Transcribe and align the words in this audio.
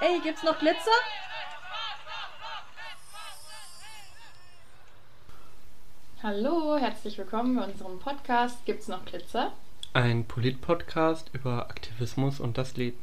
Ey, 0.00 0.20
gibt's 0.20 0.44
noch 0.44 0.56
Glitzer? 0.60 0.92
Hallo, 6.22 6.76
herzlich 6.76 7.18
willkommen 7.18 7.56
bei 7.56 7.64
unserem 7.64 7.98
Podcast 7.98 8.64
Gibt's 8.64 8.86
noch 8.86 9.04
Glitzer? 9.06 9.50
Ein 9.94 10.24
Polit-Podcast 10.24 11.30
über 11.32 11.68
Aktivismus 11.68 12.38
und 12.38 12.58
das 12.58 12.76
Leben. 12.76 12.98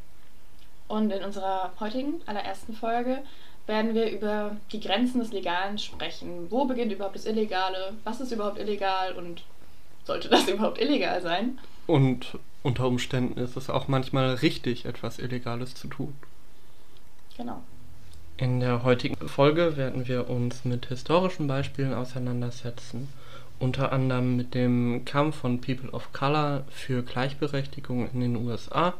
Und 0.87 1.11
in 1.11 1.21
unserer 1.21 1.73
heutigen 1.81 2.21
allerersten 2.27 2.73
Folge 2.73 3.23
werden 3.67 3.93
wir 3.93 4.09
über 4.09 4.55
die 4.71 4.79
Grenzen 4.79 5.19
des 5.19 5.33
Legalen 5.33 5.77
sprechen. 5.77 6.49
Wo 6.49 6.63
beginnt 6.63 6.93
überhaupt 6.93 7.17
das 7.17 7.25
Illegale? 7.25 7.95
Was 8.05 8.21
ist 8.21 8.31
überhaupt 8.31 8.57
illegal 8.57 9.11
und 9.11 9.43
sollte 10.05 10.29
das 10.29 10.47
überhaupt 10.47 10.79
illegal 10.79 11.21
sein? 11.21 11.59
Und 11.87 12.39
unter 12.63 12.87
Umständen 12.87 13.37
ist 13.37 13.57
es 13.57 13.69
auch 13.69 13.89
manchmal 13.89 14.35
richtig, 14.35 14.85
etwas 14.85 15.19
Illegales 15.19 15.75
zu 15.75 15.89
tun. 15.89 16.15
Genau. 17.37 17.61
In 18.37 18.59
der 18.59 18.83
heutigen 18.83 19.29
Folge 19.29 19.77
werden 19.77 20.07
wir 20.07 20.29
uns 20.29 20.65
mit 20.65 20.87
historischen 20.87 21.47
Beispielen 21.47 21.93
auseinandersetzen, 21.93 23.07
unter 23.59 23.93
anderem 23.93 24.35
mit 24.35 24.53
dem 24.53 25.05
Kampf 25.05 25.37
von 25.37 25.61
People 25.61 25.89
of 25.91 26.11
Color 26.11 26.65
für 26.69 27.01
Gleichberechtigung 27.01 28.09
in 28.11 28.19
den 28.19 28.35
USA, 28.35 28.93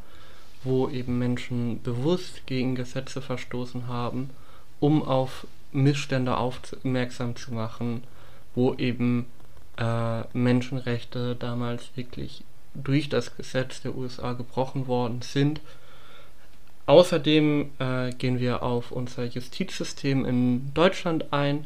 wo 0.63 0.87
eben 0.89 1.19
Menschen 1.19 1.81
bewusst 1.83 2.45
gegen 2.45 2.75
Gesetze 2.75 3.21
verstoßen 3.21 3.87
haben, 3.87 4.29
um 4.79 5.03
auf 5.03 5.45
Missstände 5.73 6.37
aufmerksam 6.37 7.35
zu 7.35 7.53
machen, 7.53 8.03
wo 8.55 8.73
eben 8.75 9.25
äh, 9.77 10.21
Menschenrechte 10.31 11.35
damals 11.35 11.89
wirklich 11.95 12.43
durch 12.73 13.09
das 13.09 13.35
Gesetz 13.35 13.81
der 13.81 13.95
USA 13.95 14.33
gebrochen 14.33 14.87
worden 14.87 15.21
sind 15.21 15.59
Außerdem 16.87 17.71
äh, 17.79 18.11
gehen 18.11 18.39
wir 18.39 18.61
auf 18.61 18.91
unser 18.91 19.25
Justizsystem 19.25 20.23
in 20.23 20.73
Deutschland 20.73 21.33
ein. 21.33 21.65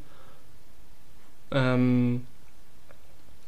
Ähm, 1.51 2.25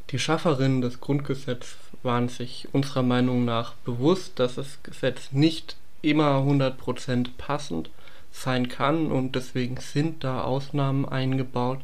die 0.09 0.19
Schafferinnen 0.19 0.81
des 0.81 0.99
Grundgesetzes 0.99 1.77
waren 2.03 2.27
sich 2.27 2.67
unserer 2.73 3.03
Meinung 3.03 3.45
nach 3.45 3.73
bewusst, 3.85 4.39
dass 4.39 4.55
das 4.55 4.83
Gesetz 4.83 5.31
nicht 5.31 5.77
immer 6.01 6.39
100% 6.39 7.29
passend 7.37 7.89
sein 8.31 8.67
kann 8.67 9.11
und 9.11 9.35
deswegen 9.35 9.77
sind 9.77 10.23
da 10.23 10.43
Ausnahmen 10.43 11.07
eingebaut. 11.07 11.79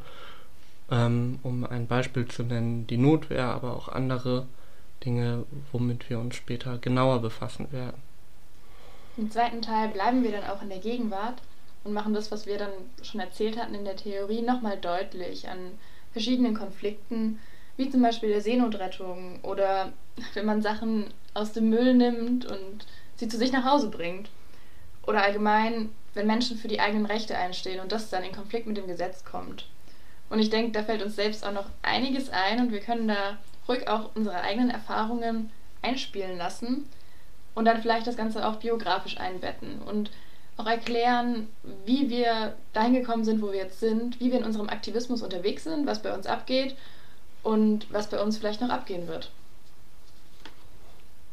Ähm, 0.90 1.38
um 1.42 1.64
ein 1.64 1.86
Beispiel 1.86 2.26
zu 2.26 2.42
nennen, 2.42 2.86
die 2.86 2.96
Notwehr, 2.96 3.46
aber 3.46 3.76
auch 3.76 3.88
andere 3.88 4.46
Dinge, 5.04 5.44
womit 5.70 6.08
wir 6.08 6.18
uns 6.18 6.36
später 6.36 6.78
genauer 6.78 7.20
befassen 7.20 7.70
werden. 7.72 8.07
Im 9.18 9.32
zweiten 9.32 9.62
Teil 9.62 9.88
bleiben 9.88 10.22
wir 10.22 10.30
dann 10.30 10.44
auch 10.44 10.62
in 10.62 10.68
der 10.68 10.78
Gegenwart 10.78 11.42
und 11.82 11.92
machen 11.92 12.14
das, 12.14 12.30
was 12.30 12.46
wir 12.46 12.56
dann 12.56 12.70
schon 13.02 13.20
erzählt 13.20 13.58
hatten 13.58 13.74
in 13.74 13.84
der 13.84 13.96
Theorie, 13.96 14.42
nochmal 14.42 14.78
deutlich 14.78 15.48
an 15.48 15.72
verschiedenen 16.12 16.54
Konflikten, 16.54 17.40
wie 17.76 17.90
zum 17.90 18.00
Beispiel 18.00 18.28
der 18.28 18.40
Seenotrettung 18.40 19.40
oder 19.42 19.92
wenn 20.34 20.46
man 20.46 20.62
Sachen 20.62 21.12
aus 21.34 21.52
dem 21.52 21.68
Müll 21.68 21.94
nimmt 21.94 22.46
und 22.46 22.86
sie 23.16 23.26
zu 23.26 23.36
sich 23.36 23.50
nach 23.50 23.64
Hause 23.64 23.90
bringt. 23.90 24.30
Oder 25.04 25.24
allgemein, 25.24 25.90
wenn 26.14 26.28
Menschen 26.28 26.56
für 26.56 26.68
die 26.68 26.80
eigenen 26.80 27.06
Rechte 27.06 27.36
einstehen 27.36 27.80
und 27.80 27.90
das 27.90 28.10
dann 28.10 28.22
in 28.22 28.32
Konflikt 28.32 28.68
mit 28.68 28.76
dem 28.76 28.86
Gesetz 28.86 29.24
kommt. 29.24 29.66
Und 30.30 30.38
ich 30.38 30.50
denke, 30.50 30.70
da 30.70 30.84
fällt 30.84 31.02
uns 31.02 31.16
selbst 31.16 31.44
auch 31.44 31.52
noch 31.52 31.66
einiges 31.82 32.30
ein 32.30 32.60
und 32.60 32.70
wir 32.70 32.80
können 32.80 33.08
da 33.08 33.38
ruhig 33.66 33.88
auch 33.88 34.14
unsere 34.14 34.42
eigenen 34.42 34.70
Erfahrungen 34.70 35.50
einspielen 35.82 36.38
lassen 36.38 36.88
und 37.58 37.64
dann 37.64 37.82
vielleicht 37.82 38.06
das 38.06 38.16
Ganze 38.16 38.46
auch 38.46 38.56
biografisch 38.56 39.18
einbetten 39.18 39.80
und 39.84 40.12
auch 40.58 40.66
erklären, 40.66 41.48
wie 41.84 42.08
wir 42.08 42.54
dahin 42.72 42.94
gekommen 42.94 43.24
sind, 43.24 43.42
wo 43.42 43.50
wir 43.50 43.58
jetzt 43.58 43.80
sind, 43.80 44.20
wie 44.20 44.30
wir 44.30 44.38
in 44.38 44.44
unserem 44.44 44.68
Aktivismus 44.68 45.22
unterwegs 45.22 45.64
sind, 45.64 45.84
was 45.84 46.00
bei 46.00 46.14
uns 46.14 46.26
abgeht 46.26 46.76
und 47.42 47.92
was 47.92 48.10
bei 48.10 48.22
uns 48.22 48.38
vielleicht 48.38 48.60
noch 48.60 48.70
abgehen 48.70 49.08
wird. 49.08 49.32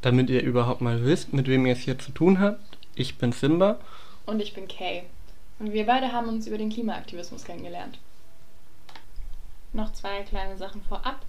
Damit 0.02 0.32
ihr 0.32 0.42
überhaupt 0.42 0.82
mal 0.82 1.06
wisst, 1.06 1.32
mit 1.32 1.48
wem 1.48 1.68
ihr 1.68 1.74
es 1.74 1.80
hier 1.80 2.00
zu 2.00 2.12
tun 2.12 2.40
habt, 2.40 2.60
ich 2.96 3.20
bin 3.20 3.32
Simba. 3.32 3.78
Und 4.26 4.40
ich 4.40 4.56
bin 4.56 4.68
Kay. 4.68 5.04
Und 5.60 5.74
wir 5.74 5.86
beide 5.86 6.12
haben 6.12 6.28
uns 6.28 6.48
über 6.48 6.58
den 6.58 6.72
Klimaaktivismus 6.72 7.44
kennengelernt. 7.44 8.00
Noch 9.74 9.94
zwei 9.94 10.24
kleine 10.24 10.58
Sachen 10.58 10.82
vorab. 10.82 11.20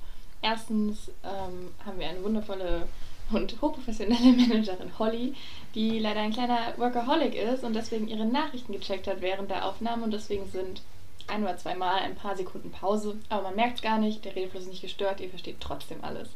Erstens 0.40 1.10
ähm, 1.22 1.72
haben 1.84 1.98
wir 1.98 2.08
eine 2.08 2.24
wundervolle 2.24 2.88
und 3.30 3.60
hochprofessionelle 3.60 4.32
Managerin 4.36 4.98
Holly, 4.98 5.34
die 5.74 5.98
leider 5.98 6.20
ein 6.20 6.32
kleiner 6.32 6.74
Workaholic 6.76 7.34
ist 7.34 7.64
und 7.64 7.74
deswegen 7.74 8.08
ihre 8.08 8.24
Nachrichten 8.24 8.72
gecheckt 8.72 9.06
hat 9.06 9.20
während 9.20 9.50
der 9.50 9.64
Aufnahme 9.64 10.04
und 10.04 10.12
deswegen 10.12 10.48
sind 10.50 10.82
ein 11.28 11.42
oder 11.42 11.56
zweimal 11.56 12.00
ein 12.00 12.14
paar 12.14 12.36
Sekunden 12.36 12.70
Pause. 12.70 13.16
Aber 13.28 13.42
man 13.42 13.56
merkt 13.56 13.76
es 13.76 13.82
gar 13.82 13.98
nicht, 13.98 14.24
der 14.24 14.36
Redefluss 14.36 14.62
ist 14.62 14.70
nicht 14.70 14.82
gestört, 14.82 15.20
ihr 15.20 15.30
versteht 15.30 15.56
trotzdem 15.60 15.98
alles. 16.02 16.28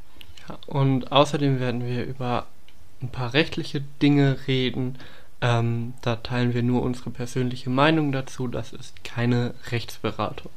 Ja, 0.48 0.58
und 0.66 1.12
außerdem 1.12 1.60
werden 1.60 1.86
wir 1.86 2.04
über 2.04 2.46
ein 3.00 3.08
paar 3.08 3.32
rechtliche 3.32 3.82
Dinge 4.02 4.36
reden. 4.46 4.98
Ähm, 5.40 5.94
da 6.02 6.16
teilen 6.16 6.54
wir 6.54 6.62
nur 6.62 6.82
unsere 6.82 7.10
persönliche 7.10 7.70
Meinung 7.70 8.12
dazu. 8.12 8.46
Das 8.46 8.72
ist 8.72 9.04
keine 9.04 9.54
Rechtsberatung. 9.70 10.50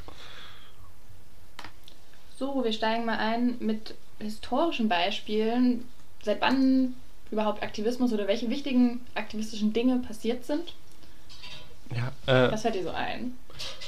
So, 2.38 2.64
wir 2.64 2.74
steigen 2.74 3.06
mal 3.06 3.18
ein 3.18 3.56
mit 3.60 3.96
historischen 4.20 4.90
Beispielen, 4.90 5.86
seit 6.24 6.42
wann 6.42 6.96
überhaupt 7.32 7.64
Aktivismus 7.64 8.14
oder 8.14 8.28
welche 8.28 8.50
wichtigen 8.50 9.02
aktivistischen 9.16 9.74
Dinge 9.74 9.98
passiert 10.00 10.46
sind? 10.46 10.74
Ja, 11.96 12.12
äh, 12.26 12.52
was 12.52 12.62
fällt 12.62 12.76
dir 12.76 12.84
so 12.84 12.92
ein? 12.92 13.34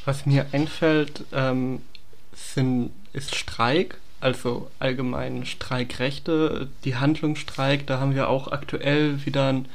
Was 0.05 0.25
mir 0.25 0.45
einfällt, 0.51 1.23
ähm, 1.33 1.81
sind, 2.33 2.91
ist 3.13 3.35
Streik, 3.35 3.99
also 4.19 4.69
allgemein 4.79 5.45
Streikrechte, 5.45 6.69
die 6.83 6.95
Handlung 6.95 7.35
Streik. 7.35 7.87
Da 7.87 7.99
haben 7.99 8.15
wir 8.15 8.29
auch 8.29 8.51
aktuell 8.51 9.25
wieder 9.25 9.49
ein 9.51 9.67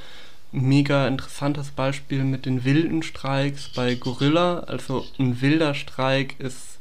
mega 0.52 1.06
interessantes 1.06 1.70
Beispiel 1.70 2.24
mit 2.24 2.46
den 2.46 2.64
wilden 2.64 3.02
Streiks 3.02 3.68
bei 3.68 3.94
Gorilla. 3.94 4.60
Also 4.60 5.06
ein 5.18 5.40
wilder 5.40 5.74
Streik 5.74 6.38
ist 6.38 6.78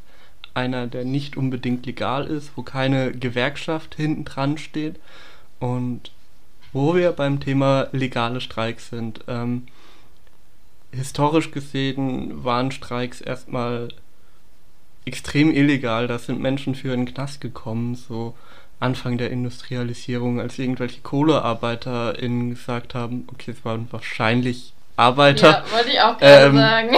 einer, 0.54 0.88
der 0.88 1.06
nicht 1.06 1.38
unbedingt 1.38 1.86
legal 1.86 2.28
ist, 2.28 2.52
wo 2.56 2.64
keine 2.64 3.12
Gewerkschaft 3.12 3.96
hinten 3.96 4.26
dran 4.26 4.58
steht, 4.58 4.96
und 5.60 6.12
wo 6.72 6.96
wir 6.96 7.12
beim 7.12 7.40
Thema 7.40 7.88
legale 7.92 8.42
Streiks 8.42 8.90
sind, 8.90 9.22
ähm, 9.28 9.68
historisch 10.92 11.52
gesehen 11.52 12.44
waren 12.44 12.72
Streiks 12.72 13.22
erstmal 13.22 13.90
extrem 15.06 15.52
illegal. 15.52 16.08
Da 16.08 16.20
sind 16.20 16.40
Menschen 16.40 16.76
für 16.76 16.94
einen 16.94 17.06
Knast 17.06 17.42
gekommen, 17.42 17.96
so 17.96 18.36
Anfang 18.80 19.18
der 19.18 19.32
Industrialisierung, 19.32 20.40
als 20.40 20.58
irgendwelche 20.58 21.02
KohlearbeiterInnen 21.02 22.52
gesagt 22.52 22.96
haben, 22.96 23.28
okay, 23.32 23.52
es 23.52 23.66
waren 23.66 23.88
wahrscheinlich 23.92 24.74
Arbeiter. 24.96 25.64
Ja, 25.66 25.72
wollte 25.72 25.90
ich 25.90 26.02
auch 26.02 26.18
gerade 26.18 26.46
ähm, 26.46 26.56
sagen. 26.56 26.96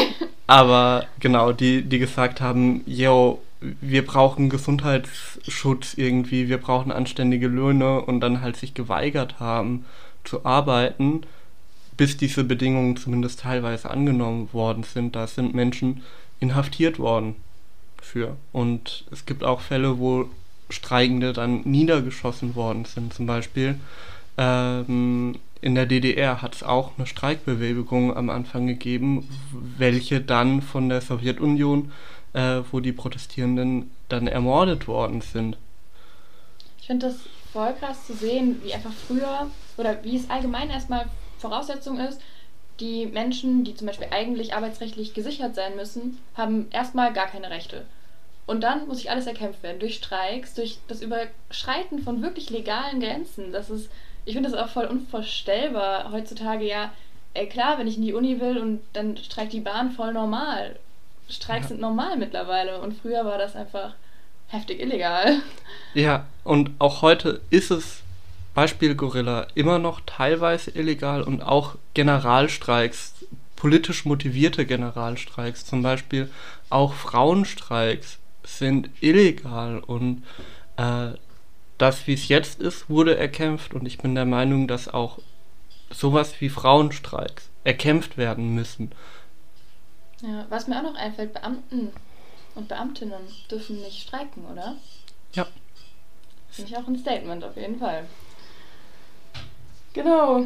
Aber 0.48 1.06
genau, 1.20 1.54
die, 1.54 1.84
die 1.84 2.00
gesagt 2.00 2.42
haben, 2.42 2.82
yo, 2.86 3.42
wir 3.62 4.06
brauchen 4.06 4.50
Gesundheitsschutz 4.50 5.94
irgendwie, 5.96 6.50
wir 6.50 6.58
brauchen 6.58 6.92
anständige 6.92 7.48
Löhne 7.48 8.02
und 8.02 8.20
dann 8.20 8.42
halt 8.42 8.58
sich 8.58 8.74
geweigert 8.74 9.40
haben 9.40 9.86
zu 10.24 10.46
arbeiten, 10.46 11.22
bis 11.96 12.18
diese 12.18 12.44
Bedingungen 12.44 12.98
zumindest 12.98 13.42
teilweise 13.42 13.90
angenommen 13.92 14.50
worden 14.52 14.84
sind. 14.84 15.16
Da 15.16 15.28
sind 15.28 15.54
Menschen 15.54 16.02
inhaftiert 16.40 16.98
worden 16.98 17.36
für. 18.02 18.36
Und 18.52 19.06
es 19.12 19.26
gibt 19.26 19.44
auch 19.44 19.62
Fälle, 19.62 20.00
wo 20.00 20.28
Streikende 20.70 21.34
dann 21.34 21.62
niedergeschossen 21.62 22.56
worden 22.56 22.86
sind. 22.86 23.14
Zum 23.14 23.28
Beispiel 23.28 23.76
ähm, 24.38 25.36
in 25.62 25.76
der 25.76 25.86
DDR 25.86 26.42
hat 26.42 26.56
es 26.56 26.64
auch 26.64 26.98
eine 26.98 27.06
Streikbewegung 27.06 28.16
am 28.18 28.30
Anfang 28.32 28.66
gegeben, 28.66 29.28
welche 29.78 30.22
dann 30.22 30.62
von 30.64 30.90
der 30.90 31.02
Sowjetunion 31.02 31.92
äh, 32.34 32.62
wo 32.72 32.80
die 32.80 32.94
Protestierenden 32.94 33.92
dann 34.10 34.28
ermordet 34.28 34.88
worden 34.88 35.22
sind. 35.22 35.58
Ich 36.80 36.88
finde 36.88 37.08
das 37.08 37.18
voll 37.52 37.74
krass 37.74 38.08
zu 38.08 38.14
sehen, 38.14 38.62
wie 38.64 38.74
einfach 38.74 38.94
früher 38.94 39.50
oder 39.78 40.04
wie 40.04 40.16
es 40.16 40.30
allgemein 40.30 40.70
erstmal 40.70 41.06
Voraussetzung 41.38 42.00
ist, 42.00 42.22
die 42.80 43.06
Menschen, 43.06 43.64
die 43.64 43.76
zum 43.76 43.88
Beispiel 43.88 44.08
eigentlich 44.12 44.54
arbeitsrechtlich 44.56 45.14
gesichert 45.14 45.56
sein 45.56 45.76
müssen, 45.76 46.18
haben 46.36 46.68
erstmal 46.72 47.14
gar 47.14 47.28
keine 47.28 47.50
Rechte. 47.50 47.86
Und 48.48 48.62
dann 48.62 48.88
muss 48.88 48.98
sich 48.98 49.12
alles 49.12 49.28
erkämpft 49.28 49.64
werden 49.64 49.80
durch 49.80 49.96
Streiks, 49.96 50.56
durch 50.56 50.80
das 50.88 51.02
Überschreiten 51.02 52.00
von 52.00 52.22
wirklich 52.22 52.50
legalen 52.50 53.00
Grenzen. 53.00 53.52
Das 53.52 53.70
ist, 53.70 53.90
ich 54.26 54.34
finde 54.34 54.50
das 54.50 54.60
auch 54.60 54.70
voll 54.70 54.86
unvorstellbar 54.86 56.12
heutzutage. 56.12 56.66
Ja, 56.66 56.92
ey, 57.34 57.48
klar, 57.48 57.78
wenn 57.78 57.88
ich 57.88 57.98
in 57.98 58.04
die 58.04 58.14
Uni 58.14 58.40
will 58.40 58.58
und 58.58 58.82
dann 58.94 59.16
streikt 59.18 59.54
die 59.54 59.62
Bahn 59.62 59.92
voll 59.92 60.14
normal. 60.14 60.78
Streiks 61.30 61.66
ja. 61.66 61.70
sind 61.70 61.82
normal 61.82 62.18
mittlerweile 62.18 62.80
und 62.82 62.94
früher 62.94 63.26
war 63.26 63.38
das 63.38 63.56
einfach 63.56 63.94
heftig 64.48 64.80
illegal. 64.82 65.42
Ja, 65.94 66.26
und 66.44 66.72
auch 66.80 67.02
heute 67.02 67.42
ist 67.50 67.72
es, 67.72 68.02
Beispiel 68.54 68.96
Gorilla, 68.96 69.48
immer 69.56 69.80
noch 69.80 70.02
teilweise 70.06 70.72
illegal 70.72 71.24
und 71.24 71.42
auch 71.42 71.76
Generalstreiks 71.94 73.14
politisch 73.62 74.06
motivierte 74.06 74.66
Generalstreiks, 74.66 75.66
zum 75.66 75.84
Beispiel 75.84 76.32
auch 76.72 76.94
Frauenstreiks, 76.94 78.18
sind 78.44 78.90
illegal 79.02 79.78
und 79.86 80.24
äh, 80.78 81.12
das, 81.78 82.08
wie 82.08 82.16
es 82.16 82.28
jetzt 82.28 82.60
ist, 82.60 82.90
wurde 82.90 83.16
erkämpft 83.16 83.76
und 83.76 83.86
ich 83.86 84.00
bin 84.00 84.16
der 84.16 84.26
Meinung, 84.26 84.68
dass 84.68 84.88
auch 84.88 85.20
sowas 85.92 86.34
wie 86.40 86.50
Frauenstreiks 86.50 87.52
erkämpft 87.64 88.18
werden 88.18 88.56
müssen. 88.56 88.94
Ja, 90.22 90.46
was 90.50 90.68
mir 90.68 90.78
auch 90.78 90.84
noch 90.84 90.96
einfällt, 90.96 91.34
Beamten 91.34 91.92
und 92.56 92.68
Beamtinnen 92.68 93.22
dürfen 93.50 93.82
nicht 93.82 94.08
streiken, 94.08 94.46
oder? 94.46 94.76
Ja. 95.34 95.48
Finde 96.50 96.72
ich 96.72 96.78
auch 96.78 96.88
ein 96.88 96.98
Statement 96.98 97.44
auf 97.44 97.56
jeden 97.56 97.80
Fall. 97.80 98.06
Genau. 99.94 100.46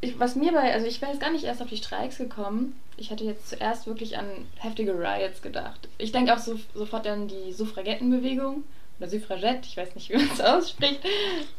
Ich, 0.00 0.18
was 0.18 0.34
mir 0.34 0.52
bei, 0.52 0.72
also 0.74 0.86
ich 0.86 1.00
wäre 1.00 1.12
jetzt 1.12 1.20
gar 1.20 1.30
nicht 1.30 1.44
erst 1.44 1.62
auf 1.62 1.68
die 1.68 1.76
Streiks 1.76 2.18
gekommen. 2.18 2.78
Ich 2.96 3.10
hatte 3.10 3.24
jetzt 3.24 3.48
zuerst 3.48 3.86
wirklich 3.86 4.18
an 4.18 4.26
heftige 4.56 4.92
Riots 4.92 5.42
gedacht. 5.42 5.88
Ich 5.98 6.12
denke 6.12 6.34
auch 6.34 6.38
so, 6.38 6.58
sofort 6.74 7.06
an 7.06 7.28
die 7.28 7.52
Suffragettenbewegung 7.52 8.64
oder 8.98 9.08
Suffragette, 9.08 9.66
ich 9.66 9.76
weiß 9.76 9.94
nicht, 9.94 10.10
wie 10.10 10.16
man 10.16 10.30
es 10.30 10.40
ausspricht. 10.40 11.00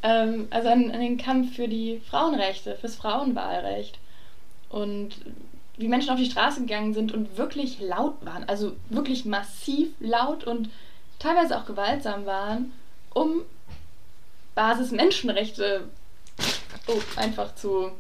Ähm, 0.04 0.48
also 0.50 0.70
an, 0.70 0.92
an 0.92 1.00
den 1.00 1.18
Kampf 1.18 1.56
für 1.56 1.68
die 1.68 2.02
Frauenrechte, 2.10 2.76
fürs 2.76 2.96
Frauenwahlrecht. 2.96 3.98
Und 4.70 5.16
wie 5.78 5.88
Menschen 5.88 6.12
auf 6.12 6.20
die 6.20 6.30
Straße 6.30 6.62
gegangen 6.62 6.94
sind 6.94 7.12
und 7.12 7.38
wirklich 7.38 7.80
laut 7.80 8.24
waren, 8.26 8.48
also 8.48 8.76
wirklich 8.90 9.26
massiv 9.26 9.90
laut 10.00 10.44
und 10.44 10.70
teilweise 11.20 11.58
auch 11.58 11.66
gewaltsam 11.66 12.26
waren, 12.26 12.72
um 13.14 13.42
Basis-Menschenrechte 14.56 15.88
oh, 16.88 17.02
einfach 17.16 17.56
zu 17.56 17.92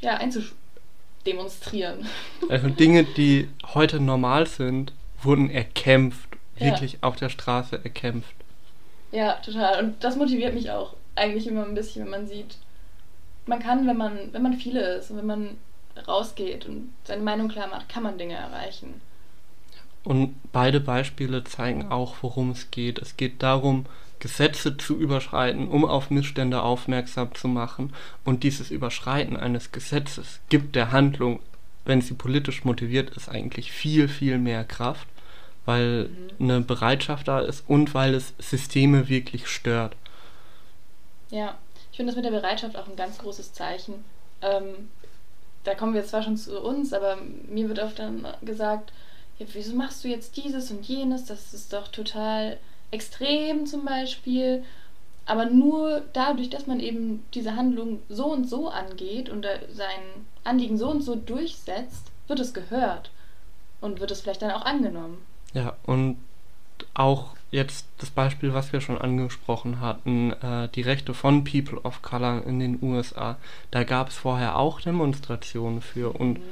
ja, 0.00 0.14
einzudemonstrieren. 0.16 2.06
Also 2.48 2.68
Dinge, 2.68 3.04
die 3.04 3.48
heute 3.74 4.00
normal 4.00 4.46
sind, 4.46 4.92
wurden 5.22 5.50
erkämpft, 5.50 6.28
wirklich 6.56 6.94
ja. 6.94 6.98
auf 7.02 7.16
der 7.16 7.28
Straße 7.28 7.80
erkämpft. 7.82 8.34
Ja, 9.10 9.34
total. 9.34 9.82
Und 9.84 10.02
das 10.04 10.16
motiviert 10.16 10.54
mich 10.54 10.70
auch 10.70 10.94
eigentlich 11.14 11.46
immer 11.46 11.64
ein 11.64 11.74
bisschen, 11.74 12.04
wenn 12.04 12.10
man 12.10 12.26
sieht, 12.26 12.56
man 13.46 13.58
kann, 13.58 13.86
wenn 13.86 13.96
man, 13.96 14.32
wenn 14.32 14.42
man 14.42 14.54
viele 14.54 14.80
ist 14.94 15.10
und 15.10 15.18
wenn 15.18 15.26
man 15.26 15.56
rausgeht 16.06 16.66
und 16.66 16.92
seine 17.04 17.22
Meinung 17.22 17.48
klar 17.48 17.68
macht, 17.68 17.88
kann 17.88 18.02
man 18.02 18.18
Dinge 18.18 18.34
erreichen. 18.34 19.00
Und 20.04 20.34
beide 20.52 20.80
Beispiele 20.80 21.44
zeigen 21.44 21.90
auch, 21.90 22.16
worum 22.22 22.50
es 22.50 22.70
geht. 22.70 22.98
Es 22.98 23.16
geht 23.16 23.42
darum, 23.42 23.86
Gesetze 24.18 24.76
zu 24.76 24.96
überschreiten, 24.96 25.68
um 25.68 25.84
auf 25.84 26.10
Missstände 26.10 26.62
aufmerksam 26.62 27.34
zu 27.34 27.48
machen. 27.48 27.92
Und 28.24 28.42
dieses 28.42 28.70
Überschreiten 28.70 29.36
eines 29.36 29.72
Gesetzes 29.72 30.40
gibt 30.48 30.74
der 30.76 30.92
Handlung, 30.92 31.40
wenn 31.84 32.00
sie 32.00 32.14
politisch 32.14 32.64
motiviert 32.64 33.10
ist, 33.10 33.28
eigentlich 33.28 33.72
viel, 33.72 34.08
viel 34.08 34.38
mehr 34.38 34.64
Kraft, 34.64 35.06
weil 35.66 36.08
mhm. 36.08 36.30
eine 36.38 36.60
Bereitschaft 36.60 37.28
da 37.28 37.40
ist 37.40 37.64
und 37.68 37.94
weil 37.94 38.14
es 38.14 38.34
Systeme 38.38 39.08
wirklich 39.08 39.48
stört. 39.48 39.96
Ja, 41.30 41.56
ich 41.90 41.96
finde 41.96 42.12
das 42.12 42.16
mit 42.16 42.24
der 42.24 42.38
Bereitschaft 42.38 42.76
auch 42.76 42.88
ein 42.88 42.96
ganz 42.96 43.18
großes 43.18 43.52
Zeichen. 43.52 44.04
Ähm, 44.40 44.90
da 45.64 45.74
kommen 45.74 45.94
wir 45.94 46.04
zwar 46.04 46.22
schon 46.22 46.36
zu 46.36 46.60
uns, 46.60 46.92
aber 46.92 47.16
mir 47.48 47.68
wird 47.68 47.78
oft 47.78 47.98
dann 47.98 48.26
gesagt, 48.42 48.92
ja, 49.38 49.46
wieso 49.52 49.74
machst 49.74 50.04
du 50.04 50.08
jetzt 50.08 50.36
dieses 50.36 50.70
und 50.70 50.86
jenes? 50.86 51.24
Das 51.24 51.54
ist 51.54 51.72
doch 51.72 51.88
total 51.88 52.58
extrem 52.90 53.66
zum 53.66 53.84
Beispiel. 53.84 54.64
Aber 55.24 55.46
nur 55.46 56.02
dadurch, 56.12 56.50
dass 56.50 56.66
man 56.66 56.80
eben 56.80 57.24
diese 57.32 57.54
Handlung 57.54 58.00
so 58.08 58.26
und 58.26 58.48
so 58.48 58.68
angeht 58.68 59.28
und 59.28 59.46
sein 59.72 60.26
Anliegen 60.44 60.78
so 60.78 60.90
und 60.90 61.02
so 61.02 61.14
durchsetzt, 61.14 62.10
wird 62.26 62.40
es 62.40 62.54
gehört 62.54 63.10
und 63.80 64.00
wird 64.00 64.10
es 64.10 64.20
vielleicht 64.20 64.42
dann 64.42 64.50
auch 64.50 64.64
angenommen. 64.64 65.18
Ja, 65.54 65.76
und 65.86 66.16
auch 66.94 67.36
jetzt 67.52 67.86
das 67.98 68.10
Beispiel, 68.10 68.52
was 68.54 68.72
wir 68.72 68.80
schon 68.80 68.98
angesprochen 68.98 69.80
hatten, 69.80 70.32
äh, 70.32 70.68
die 70.74 70.80
Rechte 70.80 71.14
von 71.14 71.44
People 71.44 71.78
of 71.82 72.02
Color 72.02 72.44
in 72.46 72.58
den 72.58 72.78
USA, 72.82 73.36
da 73.70 73.84
gab 73.84 74.08
es 74.08 74.16
vorher 74.16 74.56
auch 74.56 74.80
Demonstrationen 74.80 75.82
für 75.82 76.18
und 76.18 76.38
mhm. 76.38 76.44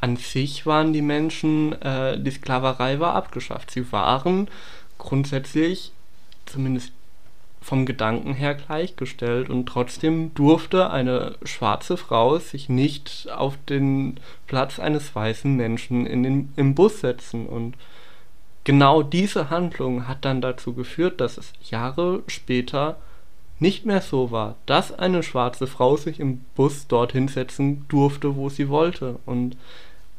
an 0.00 0.16
sich 0.16 0.66
waren 0.66 0.92
die 0.92 1.02
Menschen, 1.02 1.80
äh, 1.80 2.20
die 2.20 2.32
Sklaverei 2.32 2.98
war 2.98 3.14
abgeschafft. 3.14 3.70
Sie 3.70 3.90
waren 3.92 4.48
grundsätzlich, 4.98 5.92
zumindest 6.46 6.92
vom 7.62 7.86
Gedanken 7.86 8.34
her 8.34 8.54
gleichgestellt 8.54 9.50
und 9.50 9.66
trotzdem 9.66 10.34
durfte 10.34 10.90
eine 10.90 11.36
schwarze 11.44 11.96
Frau 11.96 12.38
sich 12.38 12.68
nicht 12.68 13.28
auf 13.30 13.56
den 13.68 14.18
Platz 14.46 14.80
eines 14.80 15.14
weißen 15.14 15.54
Menschen 15.54 16.06
in 16.06 16.22
den, 16.22 16.52
im 16.56 16.74
Bus 16.74 17.00
setzen 17.00 17.46
und 17.46 17.74
genau 18.64 19.02
diese 19.02 19.50
Handlung 19.50 20.06
hat 20.06 20.24
dann 20.24 20.40
dazu 20.40 20.74
geführt, 20.74 21.20
dass 21.20 21.38
es 21.38 21.52
Jahre 21.62 22.22
später 22.26 22.98
nicht 23.58 23.84
mehr 23.84 24.00
so 24.00 24.30
war, 24.30 24.56
dass 24.66 24.98
eine 24.98 25.22
schwarze 25.22 25.66
Frau 25.66 25.96
sich 25.96 26.18
im 26.18 26.38
Bus 26.54 26.86
dorthin 26.86 27.28
setzen 27.28 27.84
durfte, 27.88 28.36
wo 28.36 28.48
sie 28.48 28.68
wollte. 28.68 29.18
Und 29.26 29.56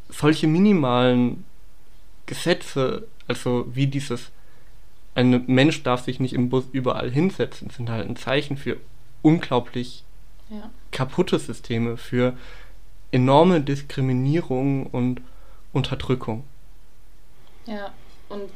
solche 0.09 0.47
minimalen 0.47 1.43
Gesetze, 2.27 3.07
also 3.27 3.65
wie 3.73 3.87
dieses, 3.87 4.31
ein 5.15 5.43
Mensch 5.47 5.81
darf 5.81 6.03
sich 6.03 6.19
nicht 6.19 6.33
im 6.33 6.49
Bus 6.49 6.65
überall 6.71 7.09
hinsetzen, 7.09 7.71
sind 7.71 7.89
halt 7.89 8.07
ein 8.07 8.15
Zeichen 8.15 8.57
für 8.57 8.77
unglaublich 9.23 10.03
ja. 10.49 10.69
kaputte 10.91 11.39
Systeme, 11.39 11.97
für 11.97 12.37
enorme 13.11 13.61
Diskriminierung 13.61 14.85
und 14.85 15.19
Unterdrückung. 15.73 16.43
Ja, 17.65 17.91
und 18.31 18.49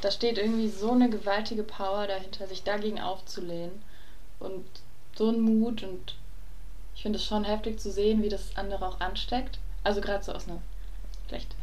da 0.00 0.10
steht 0.10 0.38
irgendwie 0.38 0.68
so 0.68 0.92
eine 0.92 1.10
gewaltige 1.10 1.62
Power 1.62 2.06
dahinter, 2.06 2.46
sich 2.46 2.62
dagegen 2.62 3.00
aufzulehnen. 3.00 3.82
Und 4.38 4.64
so 5.16 5.28
ein 5.28 5.40
Mut 5.40 5.82
und 5.82 6.14
ich 6.94 7.02
finde 7.02 7.18
es 7.18 7.24
schon 7.24 7.44
heftig 7.44 7.78
zu 7.80 7.90
sehen, 7.90 8.22
wie 8.22 8.28
das 8.28 8.56
andere 8.56 8.86
auch 8.86 9.00
ansteckt. 9.00 9.58
Also 9.84 10.00
gerade 10.00 10.24
so 10.24 10.32
aus 10.32 10.48
einer 10.48 10.62
vielleicht 11.26 11.54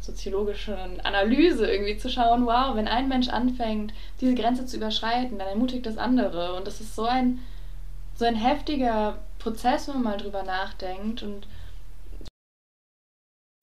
soziologischen 0.00 1.00
Analyse 1.00 1.70
irgendwie 1.70 1.98
zu 1.98 2.08
schauen, 2.08 2.46
wow, 2.46 2.74
wenn 2.76 2.88
ein 2.88 3.08
Mensch 3.08 3.28
anfängt, 3.28 3.92
diese 4.20 4.34
Grenze 4.34 4.64
zu 4.64 4.76
überschreiten, 4.76 5.38
dann 5.38 5.48
ermutigt 5.48 5.84
das 5.84 5.98
andere. 5.98 6.54
Und 6.54 6.66
das 6.66 6.80
ist 6.80 6.94
so 6.94 7.04
ein, 7.04 7.40
so 8.14 8.24
ein 8.24 8.36
heftiger 8.36 9.18
Prozess, 9.38 9.88
wenn 9.88 9.96
man 9.96 10.04
mal 10.04 10.18
drüber 10.18 10.42
nachdenkt. 10.42 11.22
Und 11.22 11.46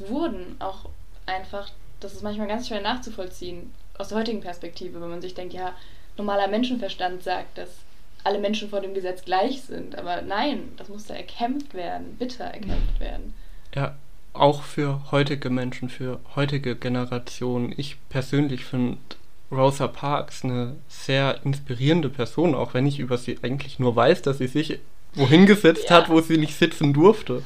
wurden 0.02 0.58
auch 0.60 0.90
einfach 1.26 1.70
das 2.04 2.14
ist 2.14 2.24
manchmal 2.24 2.48
ganz 2.48 2.68
schwer 2.68 2.82
nachzuvollziehen 2.82 3.72
aus 3.98 4.10
der 4.10 4.18
heutigen 4.18 4.42
Perspektive, 4.42 5.02
wenn 5.02 5.10
man 5.10 5.22
sich 5.22 5.34
denkt, 5.34 5.54
ja, 5.54 5.74
normaler 6.18 6.48
Menschenverstand 6.48 7.24
sagt, 7.24 7.58
dass 7.58 7.70
alle 8.24 8.40
Menschen 8.40 8.70
vor 8.70 8.82
dem 8.82 8.94
Gesetz 8.94 9.26
gleich 9.26 9.62
sind. 9.62 9.98
Aber 9.98 10.22
nein, 10.22 10.74
das 10.78 10.90
musste 10.90 11.16
erkämpft 11.16 11.74
werden, 11.74 12.16
bitter 12.18 12.46
erkämpft 12.46 13.00
werden. 13.00 13.34
Ja, 13.76 13.96
auch 14.34 14.64
für 14.64 15.12
heutige 15.12 15.50
Menschen, 15.50 15.90
für 15.90 16.20
heutige 16.36 16.76
Generationen. 16.76 17.74
Ich 17.78 17.98
persönlich 18.10 18.66
finde 18.66 18.98
Rosa 19.52 19.88
Parks 19.88 20.44
eine 20.44 20.78
sehr 20.88 21.40
inspirierende 21.44 22.10
Person, 22.10 22.56
auch 22.56 22.74
wenn 22.74 22.88
ich 22.88 23.00
über 23.00 23.18
sie 23.18 23.38
eigentlich 23.44 23.78
nur 23.78 23.96
weiß, 23.96 24.24
dass 24.24 24.40
sie 24.40 24.48
sich 24.48 24.80
wohin 25.16 25.46
gesetzt 25.46 25.90
ja. 25.90 25.98
hat, 25.98 26.10
wo 26.10 26.20
sie 26.22 26.38
nicht 26.38 26.56
sitzen 26.56 26.94
durfte. 26.94 27.44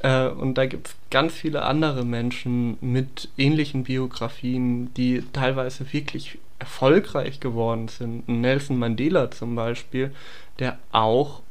Äh, 0.00 0.28
und 0.28 0.54
da 0.54 0.66
gibt 0.66 0.88
es 0.88 0.96
ganz 1.10 1.34
viele 1.34 1.62
andere 1.62 2.04
Menschen 2.04 2.78
mit 2.80 3.28
ähnlichen 3.36 3.84
Biografien, 3.84 4.92
die 4.94 5.24
teilweise 5.32 5.92
wirklich 5.92 6.38
erfolgreich 6.58 7.40
geworden 7.40 7.88
sind. 7.88 8.28
Nelson 8.28 8.78
Mandela 8.78 9.30
zum 9.30 9.54
Beispiel, 9.54 10.14
der 10.58 10.78
auch 10.92 11.42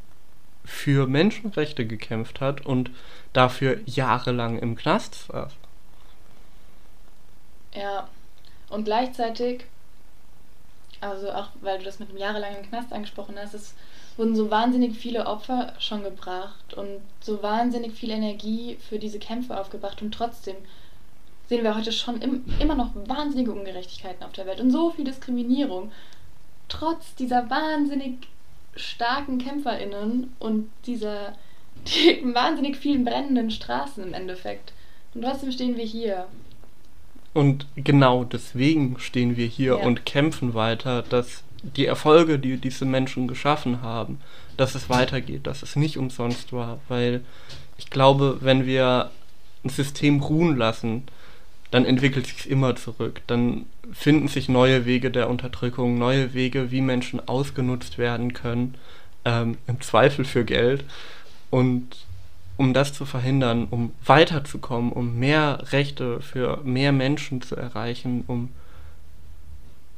für 0.66 1.08
Menschenrechte 1.08 1.88
gekämpft 1.88 2.42
hat 2.42 2.66
und 2.66 2.92
dafür 3.32 3.80
jahrelang 3.86 4.60
im 4.60 4.76
Knast 4.76 5.28
saß. 5.28 5.54
Ja, 7.74 8.10
und 8.70 8.84
gleichzeitig, 8.84 9.66
also 11.00 11.32
auch 11.32 11.50
weil 11.62 11.80
du 11.80 11.86
das 11.86 12.00
mit 12.00 12.10
dem 12.10 12.18
jahrelang 12.18 12.56
im 12.58 12.68
Knast 12.68 12.92
angesprochen 12.92 13.36
hast, 13.38 13.54
ist 13.54 13.76
wurden 14.18 14.36
so 14.36 14.50
wahnsinnig 14.50 14.98
viele 14.98 15.26
Opfer 15.28 15.74
schon 15.80 16.04
gebracht 16.04 16.74
und 16.74 17.00
so 17.22 17.42
wahnsinnig 17.44 17.94
viel 17.94 18.10
Energie 18.10 18.78
für 18.90 19.00
diese 19.00 19.20
Kämpfe 19.20 19.60
aufgebracht 19.60 20.02
und 20.02 20.14
trotzdem 20.14 20.56
sehen 21.48 21.64
wir 21.64 21.76
heute 21.76 21.92
schon 21.92 22.22
im, 22.22 22.44
immer 22.60 22.76
noch 22.76 22.92
wahnsinnige 23.08 23.52
Ungerechtigkeiten 23.52 24.24
auf 24.24 24.34
der 24.34 24.46
Welt 24.46 24.60
und 24.60 24.72
so 24.72 24.90
viel 24.92 25.06
Diskriminierung. 25.06 25.92
Trotz 26.68 27.16
dieser 27.16 27.50
wahnsinnig 27.50 28.28
starken 28.76 29.38
KämpferInnen 29.38 30.34
und 30.40 30.70
dieser 30.86 31.34
die 31.86 32.22
wahnsinnig 32.34 32.76
vielen 32.76 33.06
brennenden 33.06 33.52
Straßen 33.52 34.04
im 34.04 34.14
Endeffekt. 34.14 34.74
Und 35.14 35.22
trotzdem 35.22 35.52
stehen 35.52 35.78
wir 35.78 35.86
hier. 35.86 36.28
Und 37.34 37.68
genau 37.76 38.24
deswegen 38.24 39.00
stehen 39.00 39.38
wir 39.38 39.46
hier 39.46 39.78
ja. 39.78 39.86
und 39.86 40.06
kämpfen 40.06 40.54
weiter, 40.54 41.04
dass 41.04 41.44
die 41.64 41.86
Erfolge, 41.86 42.40
die 42.40 42.58
diese 42.58 42.86
Menschen 42.86 43.28
geschaffen 43.28 43.82
haben, 43.82 44.20
dass 44.58 44.76
es 44.76 44.90
weitergeht, 44.90 45.48
dass 45.48 45.64
es 45.64 45.76
nicht 45.76 45.98
umsonst 45.98 46.54
war, 46.54 46.80
weil 46.88 47.22
ich 47.78 47.90
glaube, 47.90 48.38
wenn 48.42 48.66
wir 48.66 49.12
ein 49.64 49.70
System 49.70 50.22
ruhen 50.22 50.58
lassen, 50.58 51.04
dann 51.72 51.86
entwickelt 51.86 52.28
sich 52.28 52.50
immer 52.50 52.76
zurück. 52.76 53.22
Dann 53.28 53.66
finden 53.92 54.28
sich 54.28 54.50
neue 54.50 54.86
Wege 54.86 55.12
der 55.12 55.30
Unterdrückung, 55.30 55.98
neue 55.98 56.34
Wege, 56.34 56.72
wie 56.72 56.82
Menschen 56.82 57.28
ausgenutzt 57.28 57.98
werden 57.98 58.34
können, 58.34 58.76
ähm, 59.26 59.58
im 59.68 59.82
Zweifel 59.82 60.26
für 60.26 60.46
Geld. 60.46 60.84
Und 61.50 61.88
um 62.58 62.74
das 62.74 62.94
zu 62.94 63.06
verhindern, 63.06 63.68
um 63.70 63.92
weiterzukommen, 64.04 64.92
um 64.92 65.20
mehr 65.20 65.60
Rechte 65.72 66.22
für 66.22 66.62
mehr 66.64 66.92
Menschen 66.92 67.42
zu 67.42 67.56
erreichen, 67.56 68.24
um 68.28 68.50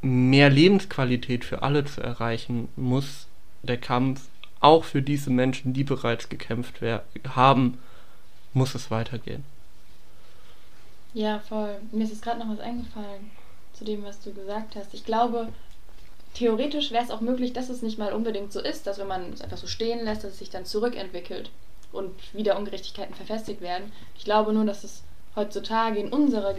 mehr 0.02 0.50
Lebensqualität 0.50 1.44
für 1.44 1.62
alle 1.62 1.86
zu 1.86 2.02
erreichen, 2.02 2.70
muss 2.76 3.28
der 3.64 3.78
Kampf 3.78 4.22
auch 4.60 4.84
für 4.84 5.02
diese 5.02 5.30
Menschen, 5.30 5.74
die 5.74 5.84
bereits 5.84 6.30
gekämpft 6.30 6.76
haben, 7.36 7.78
muss 8.54 8.76
es 8.76 8.92
weitergehen. 8.92 9.44
Ja, 11.14 11.40
voll. 11.40 11.78
Mir 11.92 12.04
ist 12.04 12.22
gerade 12.22 12.40
noch 12.40 12.50
was 12.50 12.60
eingefallen 12.60 13.32
zu 13.74 13.84
dem, 13.86 14.04
was 14.04 14.22
du 14.22 14.34
gesagt 14.34 14.76
hast. 14.76 14.94
Ich 14.94 15.06
glaube, 15.06 15.48
theoretisch 16.34 16.92
wäre 16.92 17.04
es 17.04 17.12
auch 17.12 17.22
möglich, 17.22 17.54
dass 17.54 17.70
es 17.70 17.82
nicht 17.82 17.98
mal 17.98 18.14
unbedingt 18.14 18.52
so 18.52 18.60
ist, 18.60 18.86
dass 18.86 19.00
wenn 19.00 19.08
man 19.08 19.34
es 19.34 19.42
einfach 19.42 19.58
so 19.58 19.68
stehen 19.68 20.04
lässt, 20.04 20.24
dass 20.24 20.34
es 20.34 20.40
sich 20.40 20.50
dann 20.50 20.66
zurückentwickelt 20.66 21.50
und 21.92 22.12
wieder 22.34 22.58
Ungerechtigkeiten 22.58 23.16
verfestigt 23.16 23.62
werden. 23.62 23.92
Ich 24.18 24.26
glaube 24.26 24.54
nur, 24.54 24.66
dass 24.66 24.84
es 24.84 25.02
heutzutage 25.36 26.00
in 26.00 26.10
unserer, 26.10 26.56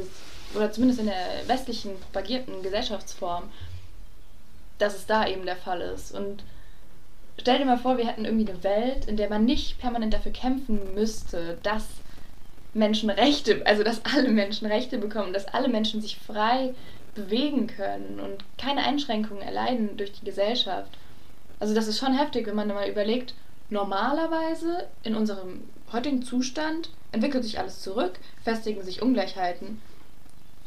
oder 0.55 0.73
zumindest 0.73 1.01
in 1.01 1.07
der 1.07 1.47
westlichen 1.47 1.99
propagierten 2.01 2.63
Gesellschaftsform, 2.63 3.45
dass 4.79 4.97
es 4.97 5.07
da 5.07 5.27
eben 5.27 5.45
der 5.45 5.57
Fall 5.57 5.81
ist. 5.81 6.13
Und 6.13 6.43
stell 7.39 7.59
dir 7.59 7.65
mal 7.65 7.79
vor, 7.79 7.99
wir 7.99 8.07
hätten 8.07 8.25
irgendwie 8.25 8.51
eine 8.51 8.63
Welt, 8.65 9.07
in 9.07 9.17
der 9.17 9.29
man 9.29 9.45
nicht 9.45 9.79
permanent 9.79 10.15
dafür 10.15 10.33
kämpfen 10.33 10.95
müsste, 10.95 11.59
dass 11.63 11.87
Menschenrechte, 12.73 13.63
also 13.67 13.83
dass 13.83 14.05
alle 14.05 14.29
Menschen 14.29 14.67
Rechte 14.67 14.99
bekommen, 14.99 15.33
dass 15.33 15.47
alle 15.47 15.69
Menschen 15.69 16.01
sich 16.01 16.17
frei 16.19 16.75
bewegen 17.15 17.67
können 17.67 18.21
und 18.21 18.45
keine 18.57 18.85
Einschränkungen 18.85 19.43
erleiden 19.43 19.97
durch 19.97 20.13
die 20.13 20.25
Gesellschaft. 20.25 20.91
Also 21.59 21.75
das 21.75 21.89
ist 21.89 21.99
schon 21.99 22.17
heftig, 22.17 22.47
wenn 22.47 22.55
man 22.55 22.69
mal 22.69 22.89
überlegt, 22.89 23.35
normalerweise 23.69 24.87
in 25.03 25.15
unserem 25.15 25.63
heutigen 25.93 26.23
Zustand 26.23 26.91
entwickelt 27.13 27.45
sich 27.45 27.59
alles 27.59 27.81
zurück, 27.81 28.19
festigen 28.43 28.83
sich 28.83 29.03
Ungleichheiten 29.03 29.81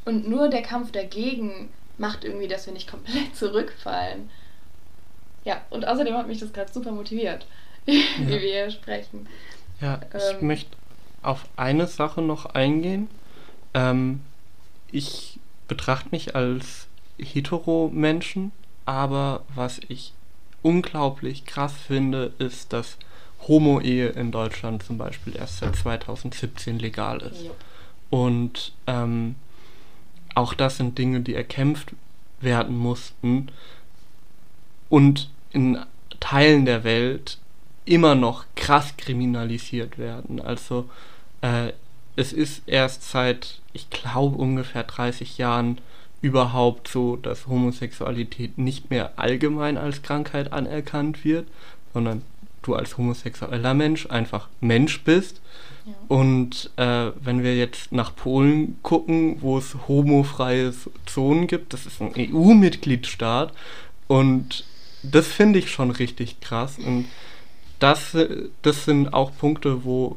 und 0.06 0.28
nur 0.28 0.50
der 0.50 0.62
Kampf 0.62 0.92
dagegen 0.92 1.70
macht 1.98 2.24
irgendwie, 2.24 2.48
dass 2.48 2.66
wir 2.66 2.74
nicht 2.74 2.90
komplett 2.90 3.36
zurückfallen. 3.36 4.30
Ja, 5.46 5.62
und 5.70 5.88
außerdem 5.88 6.16
hat 6.16 6.28
mich 6.28 6.40
das 6.40 6.54
gerade 6.54 6.72
super 6.72 6.92
motiviert, 6.92 7.46
ja. 7.86 8.04
wie 8.18 8.28
wir 8.28 8.40
hier 8.40 8.72
sprechen. 8.72 9.28
Ja, 9.82 10.00
ich 10.16 10.40
ähm, 10.40 10.48
möchte 10.48 10.76
auf 11.22 11.46
eine 11.58 11.88
Sache 11.88 12.22
noch 12.22 12.46
eingehen. 12.46 13.10
Ähm, 13.74 14.22
ich 14.92 15.40
betrachte 15.68 16.10
mich 16.12 16.36
als 16.36 16.88
hetero-Menschen, 17.18 18.52
aber 18.86 19.44
was 19.56 19.80
ich 19.88 20.14
unglaublich 20.62 21.46
krass 21.46 21.74
finde, 21.74 22.34
ist, 22.40 22.74
dass 22.74 22.98
Homo-Ehe 23.48 24.10
in 24.10 24.32
Deutschland 24.32 24.84
zum 24.84 24.98
Beispiel 24.98 25.36
erst 25.36 25.60
seit 25.60 25.76
2017 25.76 26.80
legal 26.80 27.22
ist. 27.22 27.44
Ja. 27.44 27.52
Und 28.10 28.74
ähm, 28.88 29.36
auch 30.36 30.54
das 30.54 30.78
sind 30.78 30.98
Dinge, 30.98 31.22
die 31.22 31.36
erkämpft 31.36 31.94
werden 32.42 32.78
mussten 32.78 33.50
und 34.90 35.30
in 35.52 35.80
Teilen 36.20 36.66
der 36.66 36.84
Welt 36.84 37.38
immer 37.86 38.16
noch 38.16 38.46
krass 38.56 38.96
kriminalisiert 38.98 39.98
werden. 39.98 40.40
Also 40.42 40.90
äh, 41.42 41.74
es 42.16 42.34
ist 42.34 42.64
erst 42.68 43.10
seit, 43.10 43.60
ich 43.74 43.90
glaube, 43.90 44.38
ungefähr 44.38 44.84
30 44.84 45.38
Jahren 45.38 45.80
überhaupt 46.22 46.88
so, 46.88 47.18
dass 47.18 47.48
Homosexualität 47.48 48.58
nicht 48.58 48.90
mehr 48.90 49.14
allgemein 49.18 49.78
als 49.78 50.02
Krankheit 50.02 50.54
anerkannt 50.54 51.26
wird, 51.26 51.48
sondern 51.94 52.22
du 52.68 52.76
als 52.76 52.98
homosexueller 52.98 53.74
Mensch 53.74 54.08
einfach 54.08 54.50
Mensch 54.62 55.04
bist. 55.04 55.42
Ja. 55.86 55.94
Und 56.08 56.72
äh, 56.78 57.12
wenn 57.22 57.44
wir 57.44 57.56
jetzt 57.56 57.92
nach 57.92 58.16
Polen 58.16 58.78
gucken, 58.82 59.42
wo 59.42 59.58
es 59.58 59.76
homofreie 59.88 60.74
Zonen 61.06 61.48
gibt, 61.48 61.74
das 61.74 61.86
ist 61.86 62.02
ein 62.02 62.14
EU-Mitgliedstaat 62.18 63.54
und 64.08 64.66
das 65.04 65.28
finde 65.28 65.60
ich 65.60 65.70
schon 65.70 65.92
richtig 65.92 66.40
krass. 66.40 66.78
Und 66.80 67.06
das, 67.80 68.18
das 68.62 68.86
sind 68.86 69.14
auch 69.14 69.32
Punkte, 69.38 69.84
wo 69.84 70.16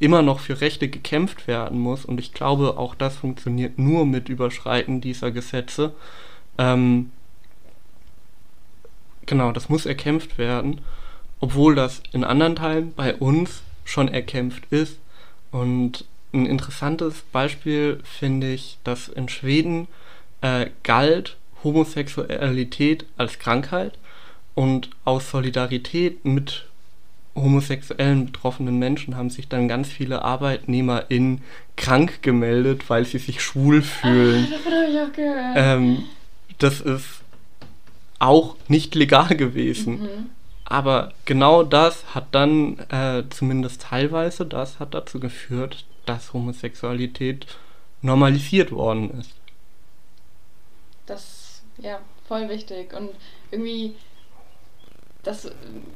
immer 0.00 0.22
noch 0.22 0.40
für 0.40 0.60
Rechte 0.60 0.88
gekämpft 0.88 1.46
werden 1.46 1.78
muss. 1.78 2.04
Und 2.04 2.20
ich 2.20 2.32
glaube, 2.32 2.76
auch 2.76 2.94
das 2.94 3.16
funktioniert 3.16 3.78
nur 3.78 4.06
mit 4.06 4.28
Überschreiten 4.28 5.00
dieser 5.00 5.30
Gesetze. 5.30 5.92
Ähm, 6.56 7.10
genau, 9.26 9.52
das 9.52 9.68
muss 9.68 9.86
erkämpft 9.86 10.38
werden, 10.38 10.80
obwohl 11.40 11.74
das 11.74 12.02
in 12.12 12.24
anderen 12.24 12.56
Teilen 12.56 12.92
bei 12.94 13.14
uns 13.14 13.62
schon 13.84 14.08
erkämpft 14.08 14.64
ist. 14.70 14.98
Und 15.50 16.04
ein 16.32 16.46
interessantes 16.46 17.22
Beispiel 17.32 18.00
finde 18.04 18.52
ich, 18.52 18.78
dass 18.84 19.08
in 19.08 19.28
Schweden 19.28 19.88
äh, 20.42 20.66
galt 20.82 21.36
Homosexualität 21.64 23.06
als 23.16 23.38
Krankheit 23.38 23.98
und 24.54 24.90
aus 25.04 25.30
Solidarität 25.30 26.24
mit 26.24 26.66
homosexuellen 27.34 28.26
betroffenen 28.26 28.78
Menschen 28.78 29.16
haben 29.16 29.30
sich 29.30 29.48
dann 29.48 29.68
ganz 29.68 29.88
viele 29.88 30.22
ArbeitnehmerInnen 30.22 31.42
krank 31.76 32.22
gemeldet, 32.22 32.90
weil 32.90 33.04
sie 33.04 33.18
sich 33.18 33.40
schwul 33.40 33.82
fühlen. 34.00 34.48
Ah, 34.48 34.56
davon 34.56 34.72
habe 34.72 34.90
ich 34.90 35.00
auch 35.00 35.12
gehört. 35.12 35.54
Ähm, 35.56 36.04
das 36.58 36.80
ist 36.80 37.06
auch 38.18 38.56
nicht 38.66 38.94
legal 38.94 39.36
gewesen. 39.36 40.00
Mhm. 40.00 40.26
Aber 40.70 41.12
genau 41.24 41.62
das 41.62 42.14
hat 42.14 42.26
dann, 42.32 42.78
äh, 42.90 43.24
zumindest 43.30 43.82
teilweise, 43.82 44.44
das 44.44 44.78
hat 44.78 44.92
dazu 44.92 45.18
geführt, 45.18 45.86
dass 46.04 46.34
Homosexualität 46.34 47.46
normalisiert 48.02 48.70
worden 48.70 49.18
ist. 49.18 49.32
Das, 51.06 51.62
ja, 51.78 52.00
voll 52.26 52.50
wichtig. 52.50 52.92
Und 52.92 53.10
irgendwie 53.50 53.94
das 55.28 55.50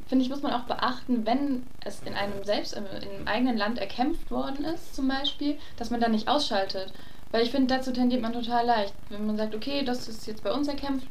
finde 0.07 0.23
ich, 0.23 0.29
muss 0.29 0.41
man 0.41 0.53
auch 0.53 0.65
beachten, 0.65 1.25
wenn 1.25 1.65
es 1.83 2.01
in 2.05 2.13
einem 2.13 2.43
selbst, 2.43 2.73
im, 2.73 2.85
im 3.19 3.27
eigenen 3.27 3.57
Land 3.57 3.79
erkämpft 3.79 4.29
worden 4.29 4.65
ist, 4.65 4.95
zum 4.95 5.07
Beispiel, 5.07 5.57
dass 5.77 5.89
man 5.89 6.01
da 6.01 6.07
nicht 6.07 6.27
ausschaltet. 6.27 6.93
Weil 7.31 7.43
ich 7.43 7.51
finde, 7.51 7.73
dazu 7.73 7.91
tendiert 7.91 8.21
man 8.21 8.33
total 8.33 8.65
leicht. 8.65 8.93
Wenn 9.09 9.25
man 9.25 9.37
sagt, 9.37 9.55
okay, 9.55 9.83
das 9.83 10.07
ist 10.07 10.27
jetzt 10.27 10.43
bei 10.43 10.51
uns 10.51 10.67
erkämpft, 10.67 11.07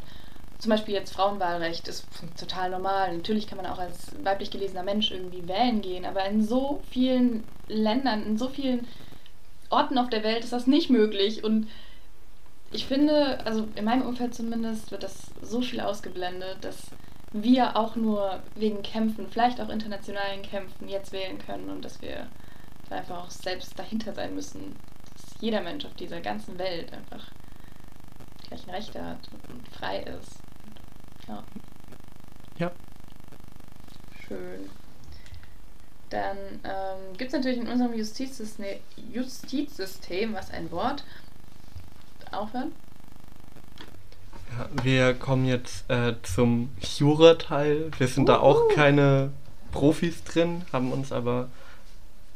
zum 0.63 0.71
Beispiel 0.71 0.95
jetzt 0.95 1.13
Frauenwahlrecht 1.13 1.89
ist 1.89 2.07
total 2.39 2.71
normal. 2.71 3.17
Natürlich 3.17 3.49
kann 3.49 3.57
man 3.57 3.67
auch 3.67 3.81
als 3.81 4.13
weiblich 4.23 4.53
gelesener 4.53 4.85
Mensch 4.85 5.11
irgendwie 5.11 5.49
wählen 5.49 5.83
gehen, 5.83 6.05
aber 6.05 6.25
in 6.27 6.47
so 6.47 6.81
vielen 6.89 7.43
Ländern, 7.67 8.25
in 8.25 8.39
so 8.39 8.49
vielen 8.49 8.87
Orten 9.71 9.99
auf 9.99 10.09
der 10.09 10.23
Welt 10.23 10.45
ist 10.45 10.53
das 10.53 10.69
nicht 10.69 10.89
möglich. 10.89 11.43
Und 11.43 11.69
ich 12.71 12.87
finde, 12.87 13.45
also 13.45 13.67
in 13.75 13.85
meinem 13.85 14.07
Umfeld 14.07 14.37
zumindest, 14.37 14.93
wird 14.93 15.03
das 15.03 15.33
so 15.43 15.63
viel 15.63 15.81
ausgeblendet, 15.81 16.59
dass 16.61 16.77
wir 17.33 17.77
auch 17.77 17.97
nur 17.97 18.41
wegen 18.55 18.83
Kämpfen, 18.85 19.27
vielleicht 19.29 19.61
auch 19.61 19.69
internationalen 19.69 20.43
Kämpfen, 20.43 20.89
jetzt 20.89 21.11
wählen 21.11 21.39
können 21.39 21.71
und 21.71 21.85
dass 21.85 22.01
wir 22.01 22.29
da 22.89 22.99
einfach 22.99 23.25
auch 23.25 23.31
selbst 23.31 23.77
dahinter 23.77 24.15
sein 24.15 24.37
müssen, 24.37 24.77
dass 25.13 25.41
jeder 25.41 25.61
Mensch 25.61 25.85
auf 25.85 25.95
dieser 25.95 26.21
ganzen 26.21 26.57
Welt 26.61 26.93
einfach 26.93 27.33
die 28.45 28.49
gleichen 28.49 28.71
Rechte 28.71 29.05
hat 29.05 29.19
und 29.49 29.69
frei 29.69 30.05
ist. 30.05 30.42
Ja. 31.29 31.43
Ja. 32.59 32.71
Schön. 34.27 34.71
Dann 36.11 36.37
ähm, 36.65 37.17
gibt 37.17 37.33
es 37.33 37.33
natürlich 37.33 37.59
in 37.59 37.69
unserem 37.69 37.95
Justizsystem, 37.95 38.79
Justizsystem, 39.13 40.35
was 40.35 40.51
ein 40.51 40.71
Wort, 40.71 41.05
aufhören? 42.31 42.73
wir 44.83 45.15
kommen 45.15 45.47
jetzt 45.47 45.89
äh, 45.91 46.15
zum 46.23 46.71
Jura-Teil. 46.81 47.91
Wir 47.99 48.09
sind 48.09 48.25
uh. 48.25 48.27
da 48.27 48.39
auch 48.41 48.69
keine 48.69 49.31
Profis 49.71 50.23
drin, 50.25 50.63
haben 50.73 50.93
uns 50.93 51.13
aber 51.13 51.49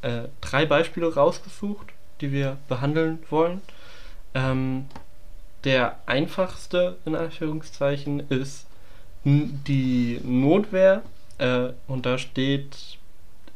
äh, 0.03 0.23
drei 0.41 0.67
Beispiele 0.67 1.15
rausgesucht, 1.15 1.89
die 2.21 2.33
wir 2.33 2.57
behandeln 2.69 3.19
wollen. 3.31 3.61
Ähm, 4.35 4.87
der 5.65 5.99
einfachste, 6.07 6.97
in 7.05 7.15
Anführungszeichen, 7.15 8.21
ist 8.31 8.66
die 9.27 10.21
Notwehr. 10.25 11.03
Äh, 11.39 11.71
und 11.87 12.07
da 12.07 12.17
steht, 12.17 12.99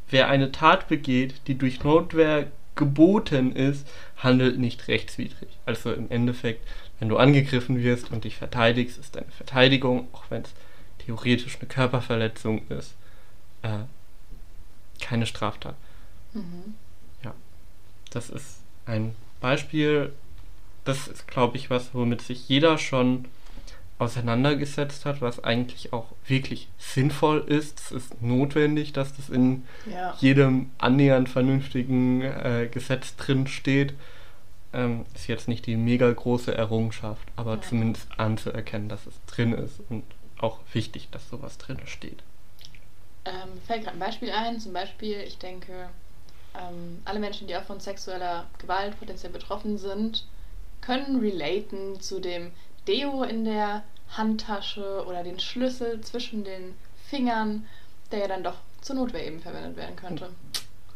wer 0.09 0.29
eine 0.29 0.51
Tat 0.51 0.87
begeht, 0.87 1.35
die 1.47 1.57
durch 1.57 1.83
Notwehr 1.83 2.47
geboten 2.75 3.55
ist, 3.55 3.87
handelt 4.17 4.59
nicht 4.59 4.87
rechtswidrig. 4.87 5.49
Also 5.65 5.91
im 5.91 6.09
Endeffekt 6.09 6.65
wenn 7.01 7.09
du 7.09 7.17
angegriffen 7.17 7.81
wirst 7.81 8.11
und 8.11 8.25
dich 8.25 8.37
verteidigst, 8.37 8.99
ist 8.99 9.15
deine 9.15 9.31
Verteidigung, 9.31 10.07
auch 10.13 10.25
wenn 10.29 10.43
es 10.43 10.51
theoretisch 10.99 11.57
eine 11.57 11.67
Körperverletzung 11.67 12.67
ist, 12.67 12.93
äh, 13.63 13.79
keine 15.01 15.25
Straftat. 15.25 15.75
Mhm. 16.33 16.75
Ja. 17.23 17.33
das 18.11 18.29
ist 18.29 18.59
ein 18.85 19.15
Beispiel, 19.39 20.13
das 20.85 21.07
ist, 21.07 21.27
glaube 21.27 21.57
ich, 21.57 21.71
was, 21.71 21.95
womit 21.95 22.21
sich 22.21 22.47
jeder 22.47 22.77
schon 22.77 23.25
auseinandergesetzt 24.01 25.05
hat, 25.05 25.21
was 25.21 25.43
eigentlich 25.43 25.93
auch 25.93 26.07
wirklich 26.25 26.67
sinnvoll 26.79 27.41
ist. 27.47 27.79
Es 27.79 27.91
ist 27.91 28.21
notwendig, 28.21 28.93
dass 28.93 29.15
das 29.15 29.29
in 29.29 29.63
ja. 29.85 30.15
jedem 30.19 30.71
annähernd 30.79 31.29
vernünftigen 31.29 32.21
äh, 32.23 32.67
Gesetz 32.71 33.15
drin 33.15 33.45
steht. 33.45 33.93
Ähm, 34.73 35.05
ist 35.13 35.27
jetzt 35.27 35.47
nicht 35.47 35.67
die 35.67 35.75
mega 35.75 36.11
große 36.11 36.51
Errungenschaft, 36.51 37.27
aber 37.35 37.55
ja. 37.55 37.61
zumindest 37.61 38.07
anzuerkennen, 38.17 38.89
dass 38.89 39.05
es 39.05 39.13
drin 39.27 39.53
ist 39.53 39.79
und 39.89 40.03
auch 40.39 40.57
wichtig, 40.73 41.09
dass 41.11 41.29
sowas 41.29 41.59
drin 41.59 41.77
steht. 41.85 42.23
Ähm, 43.25 43.61
fällt 43.67 43.83
gerade 43.83 43.97
ein 43.97 43.99
Beispiel 43.99 44.31
ein, 44.31 44.59
zum 44.59 44.73
Beispiel, 44.73 45.19
ich 45.27 45.37
denke, 45.37 45.89
ähm, 46.55 47.03
alle 47.05 47.19
Menschen, 47.19 47.45
die 47.45 47.55
auch 47.55 47.65
von 47.65 47.79
sexueller 47.79 48.47
Gewalt 48.57 48.97
potenziell 48.99 49.31
betroffen 49.31 49.77
sind, 49.77 50.25
können 50.81 51.19
relaten 51.19 52.01
zu 52.01 52.19
dem 52.19 52.51
Deo 52.87 53.23
in 53.23 53.45
der 53.45 53.83
Handtasche 54.09 55.05
oder 55.07 55.23
den 55.23 55.39
Schlüssel 55.39 56.01
zwischen 56.01 56.43
den 56.43 56.75
Fingern, 57.09 57.65
der 58.11 58.19
ja 58.19 58.27
dann 58.27 58.43
doch 58.43 58.57
zur 58.81 58.95
Notwehr 58.95 59.25
eben 59.25 59.39
verwendet 59.39 59.77
werden 59.77 59.95
könnte. 59.95 60.29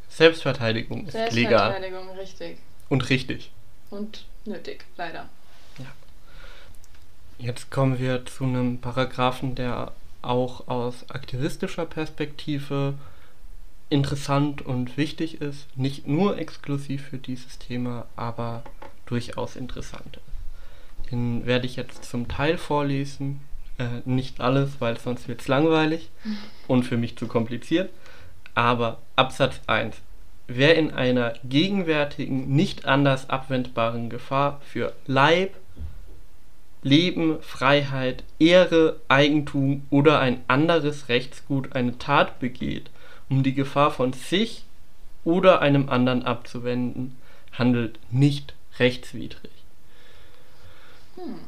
Selbstverteidigung 0.09 1.05
ist 1.05 1.13
Selbstverteidigung, 1.13 2.07
legal. 2.07 2.19
richtig. 2.19 2.57
Und 2.89 3.09
richtig. 3.09 3.51
Und 3.89 4.25
nötig, 4.45 4.85
leider. 4.97 5.29
Ja. 5.77 5.85
Jetzt 7.37 7.69
kommen 7.69 7.99
wir 7.99 8.25
zu 8.25 8.45
einem 8.45 8.79
Paragraphen, 8.79 9.55
der 9.55 9.93
auch 10.21 10.67
aus 10.67 11.09
aktivistischer 11.09 11.85
Perspektive 11.85 12.95
interessant 13.89 14.61
und 14.61 14.97
wichtig 14.97 15.41
ist. 15.41 15.67
Nicht 15.77 16.07
nur 16.07 16.37
exklusiv 16.37 17.09
für 17.09 17.17
dieses 17.17 17.59
Thema, 17.59 18.07
aber 18.15 18.63
durchaus 19.05 19.55
interessant 19.55 20.17
ist. 20.17 20.34
Den 21.11 21.45
werde 21.45 21.65
ich 21.65 21.75
jetzt 21.75 22.05
zum 22.05 22.27
Teil 22.27 22.57
vorlesen. 22.57 23.41
Äh, 23.77 24.01
nicht 24.05 24.41
alles, 24.41 24.79
weil 24.79 24.97
sonst 24.99 25.27
wird 25.27 25.41
es 25.41 25.47
langweilig 25.47 26.09
und 26.67 26.83
für 26.83 26.97
mich 26.97 27.17
zu 27.17 27.27
kompliziert. 27.27 27.89
Aber 28.53 28.99
Absatz 29.15 29.59
1. 29.67 29.97
Wer 30.47 30.75
in 30.75 30.91
einer 30.91 31.33
gegenwärtigen, 31.43 32.55
nicht 32.55 32.85
anders 32.85 33.29
abwendbaren 33.29 34.09
Gefahr 34.09 34.61
für 34.63 34.93
Leib, 35.07 35.55
Leben, 36.83 37.41
Freiheit, 37.41 38.23
Ehre, 38.37 38.97
Eigentum 39.07 39.87
oder 39.89 40.19
ein 40.19 40.41
anderes 40.47 41.09
Rechtsgut 41.09 41.75
eine 41.75 41.97
Tat 41.97 42.39
begeht, 42.39 42.91
um 43.27 43.41
die 43.41 43.55
Gefahr 43.55 43.89
von 43.89 44.13
sich 44.13 44.65
oder 45.23 45.61
einem 45.61 45.89
anderen 45.89 46.23
abzuwenden, 46.23 47.17
handelt 47.51 47.97
nicht 48.11 48.53
rechtswidrig. 48.77 49.54
Hm. 51.15 51.39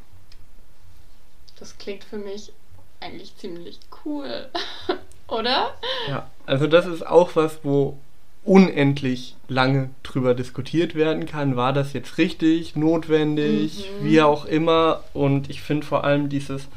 Das 1.59 1.77
klingt 1.77 2.03
für 2.03 2.17
mich 2.17 2.51
eigentlich 2.99 3.35
ziemlich 3.37 3.79
cool, 4.05 4.49
oder? 5.27 5.75
Ja, 6.07 6.29
also 6.45 6.67
das 6.67 6.85
ist 6.85 7.05
auch 7.05 7.35
was, 7.35 7.59
wo 7.63 7.97
unendlich 8.43 9.35
lange 9.49 9.89
drüber 10.03 10.33
diskutiert 10.33 10.95
werden 10.95 11.25
kann. 11.25 11.57
War 11.57 11.73
das 11.73 11.93
jetzt 11.93 12.17
richtig, 12.17 12.75
notwendig, 12.75 13.89
mhm. 13.99 14.05
wie 14.05 14.21
auch 14.21 14.45
immer. 14.45 15.03
Und 15.13 15.49
ich 15.49 15.61
finde 15.61 15.85
vor 15.85 16.05
allem 16.05 16.29
dieses 16.29 16.67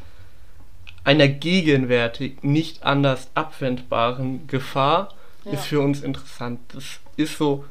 einer 1.04 1.28
gegenwärtig 1.28 2.42
nicht 2.42 2.82
anders 2.82 3.28
abwendbaren 3.34 4.46
Gefahr 4.48 5.14
ja. 5.44 5.52
ist 5.52 5.64
für 5.64 5.80
uns 5.80 6.02
interessant. 6.02 6.60
Das 6.74 6.84
ist 7.16 7.38
so, 7.38 7.64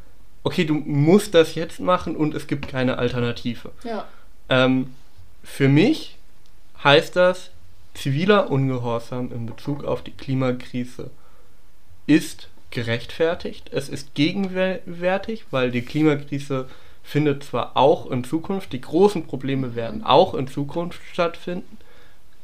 okay, 0.44 0.66
du 0.66 0.74
musst 0.74 1.34
das 1.34 1.56
jetzt 1.56 1.80
machen 1.80 2.16
und 2.16 2.34
es 2.34 2.48
gibt 2.48 2.68
keine 2.70 2.98
Alternative. 2.98 3.72
Ja. 3.84 4.06
Ähm, 4.48 4.96
für 5.52 5.68
mich 5.68 6.18
heißt 6.84 7.16
das, 7.16 7.52
ziviler 7.94 8.50
Ungehorsam 8.50 9.32
in 9.34 9.46
Bezug 9.46 9.84
auf 9.84 10.02
die 10.04 10.12
Klimakrise 10.12 11.10
ist 12.08 12.48
gerechtfertigt. 12.72 13.70
Es 13.74 13.90
ist 13.90 14.14
gegenwärtig, 14.14 15.46
weil 15.52 15.72
die 15.72 15.82
Klimakrise 15.82 16.70
findet 17.04 17.44
zwar 17.44 17.76
auch 17.76 18.10
in 18.10 18.24
Zukunft, 18.24 18.72
die 18.72 18.80
großen 18.80 19.26
Probleme 19.26 19.76
werden 19.76 20.04
auch 20.04 20.34
in 20.34 20.48
Zukunft 20.48 21.02
stattfinden, 21.12 21.78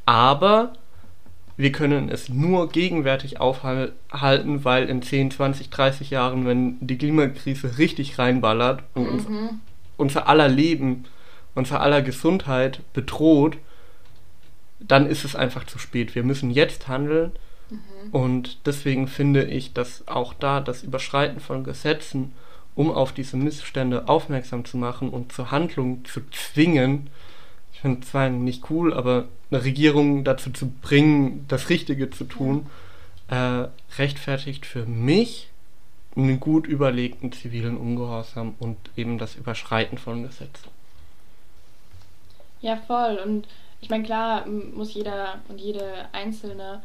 aber 0.05 0.73
wir 1.55 1.71
können 1.71 2.09
es 2.09 2.27
nur 2.27 2.67
gegenwärtig 2.69 3.39
aufhalten, 3.39 4.65
weil 4.65 4.89
in 4.89 5.01
10, 5.01 5.31
20, 5.31 5.69
30 5.69 6.09
Jahren, 6.09 6.45
wenn 6.45 6.85
die 6.85 6.97
Klimakrise 6.97 7.77
richtig 7.77 8.19
reinballert 8.19 8.83
und 8.93 9.29
mhm. 9.29 9.49
unser 9.95 10.27
aller 10.27 10.49
Leben, 10.49 11.05
unser 11.55 11.81
aller 11.81 12.01
Gesundheit 12.01 12.81
bedroht, 12.93 13.57
dann 14.79 15.07
ist 15.07 15.23
es 15.23 15.35
einfach 15.35 15.65
zu 15.65 15.79
spät. 15.79 16.13
Wir 16.13 16.23
müssen 16.23 16.51
jetzt 16.51 16.87
handeln 16.87 17.31
mhm. 17.69 17.77
und 18.11 18.59
deswegen 18.65 19.07
finde 19.07 19.45
ich, 19.45 19.73
dass 19.73 20.07
auch 20.07 20.33
da 20.33 20.59
das 20.59 20.83
Überschreiten 20.83 21.39
von 21.39 21.63
Gesetzen, 21.63 22.33
um 22.75 22.91
auf 22.91 23.13
diese 23.13 23.37
Missstände 23.37 24.07
aufmerksam 24.07 24.65
zu 24.65 24.77
machen 24.77 25.09
und 25.09 25.31
zur 25.31 25.51
Handlung 25.51 26.03
zu 26.05 26.21
zwingen, 26.29 27.09
ich 27.73 27.81
finde 27.81 28.01
es 28.01 28.09
zwar 28.09 28.29
nicht 28.29 28.69
cool, 28.69 28.93
aber 28.93 29.27
eine 29.49 29.63
Regierung 29.63 30.23
dazu 30.23 30.51
zu 30.51 30.69
bringen, 30.69 31.45
das 31.47 31.69
Richtige 31.69 32.09
zu 32.09 32.25
tun, 32.25 32.67
äh, 33.29 33.65
rechtfertigt 33.97 34.65
für 34.65 34.85
mich 34.85 35.49
einen 36.15 36.39
gut 36.39 36.67
überlegten 36.67 37.31
zivilen 37.31 37.77
Ungehorsam 37.77 38.55
und 38.59 38.77
eben 38.95 39.17
das 39.17 39.35
Überschreiten 39.35 39.97
von 39.97 40.23
Gesetzen. 40.23 40.69
Ja, 42.65 42.77
voll. 42.77 43.21
Und 43.23 43.47
ich 43.79 43.91
meine, 43.91 44.03
klar 44.03 44.47
muss 44.47 44.95
jeder 44.95 45.39
und 45.49 45.61
jede 45.61 46.07
Einzelne 46.13 46.81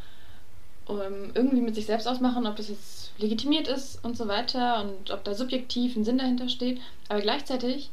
ähm, 0.91 1.31
irgendwie 1.33 1.63
mit 1.63 1.75
sich 1.75 1.87
selbst 1.87 2.07
ausmachen, 2.07 2.47
ob 2.47 2.57
das 2.57 2.69
jetzt 2.69 3.13
legitimiert 3.17 3.67
ist 3.67 4.05
und 4.05 4.15
so 4.15 4.29
weiter 4.29 4.85
und 4.85 5.11
ob 5.11 5.25
da 5.25 5.33
subjektiv 5.33 5.97
ein 5.97 6.05
Sinn 6.05 6.19
dahinter 6.19 6.51
steht. 6.51 6.83
Aber 7.09 7.23
gleichzeitig 7.23 7.89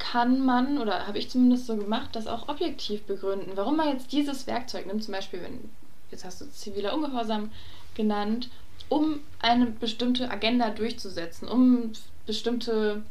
kann 0.00 0.44
man, 0.44 0.78
oder 0.78 1.06
habe 1.06 1.18
ich 1.18 1.30
zumindest 1.30 1.66
so 1.66 1.76
gemacht, 1.76 2.10
das 2.16 2.26
auch 2.26 2.48
objektiv 2.48 3.04
begründen. 3.04 3.52
Warum 3.54 3.76
man 3.76 3.90
jetzt 3.90 4.10
dieses 4.10 4.48
Werkzeug 4.48 4.86
nimmt, 4.86 5.04
zum 5.04 5.14
Beispiel, 5.14 5.42
wenn, 5.42 5.70
jetzt 6.10 6.24
hast 6.24 6.40
du 6.40 6.50
ziviler 6.50 6.92
Ungehorsam 6.92 7.52
genannt, 7.94 8.50
um 8.88 9.20
eine 9.38 9.66
bestimmte 9.66 10.28
Agenda 10.28 10.70
durchzusetzen, 10.70 11.46
um 11.46 11.92
bestimmte 12.26 13.04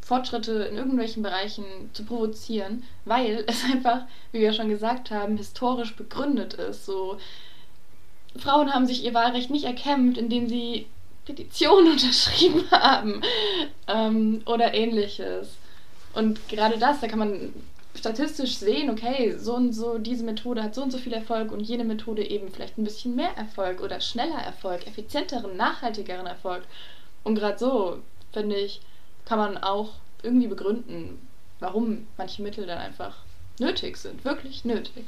Fortschritte 0.00 0.52
in 0.64 0.76
irgendwelchen 0.76 1.22
Bereichen 1.22 1.64
zu 1.92 2.04
provozieren, 2.04 2.84
weil 3.04 3.44
es 3.46 3.64
einfach, 3.64 4.02
wie 4.32 4.40
wir 4.40 4.52
schon 4.52 4.68
gesagt 4.68 5.10
haben, 5.10 5.36
historisch 5.36 5.94
begründet 5.96 6.54
ist. 6.54 6.86
So, 6.86 7.18
Frauen 8.36 8.72
haben 8.72 8.86
sich 8.86 9.04
ihr 9.04 9.14
Wahlrecht 9.14 9.50
nicht 9.50 9.64
erkämpft, 9.64 10.18
indem 10.18 10.48
sie 10.48 10.86
Petitionen 11.24 11.92
unterschrieben 11.92 12.64
haben 12.70 13.22
ähm, 13.88 14.42
oder 14.46 14.74
ähnliches. 14.74 15.56
Und 16.12 16.48
gerade 16.48 16.78
das, 16.78 17.00
da 17.00 17.06
kann 17.06 17.18
man 17.20 17.54
statistisch 17.94 18.56
sehen, 18.56 18.90
okay, 18.90 19.36
so 19.38 19.54
und 19.54 19.72
so, 19.72 19.98
diese 19.98 20.24
Methode 20.24 20.62
hat 20.62 20.74
so 20.74 20.82
und 20.82 20.90
so 20.90 20.98
viel 20.98 21.12
Erfolg 21.12 21.52
und 21.52 21.60
jene 21.60 21.84
Methode 21.84 22.28
eben 22.28 22.50
vielleicht 22.50 22.78
ein 22.78 22.84
bisschen 22.84 23.16
mehr 23.16 23.36
Erfolg 23.36 23.80
oder 23.80 24.00
schneller 24.00 24.38
Erfolg, 24.38 24.86
effizienteren, 24.86 25.56
nachhaltigeren 25.56 26.26
Erfolg. 26.26 26.62
Und 27.24 27.34
gerade 27.34 27.58
so, 27.58 27.98
finde 28.32 28.56
ich, 28.56 28.80
kann 29.30 29.38
man 29.38 29.58
auch 29.58 29.92
irgendwie 30.24 30.48
begründen, 30.48 31.16
warum 31.60 32.08
manche 32.18 32.42
Mittel 32.42 32.66
dann 32.66 32.78
einfach 32.78 33.14
nötig 33.60 33.96
sind, 33.96 34.24
wirklich 34.24 34.64
nötig. 34.64 35.04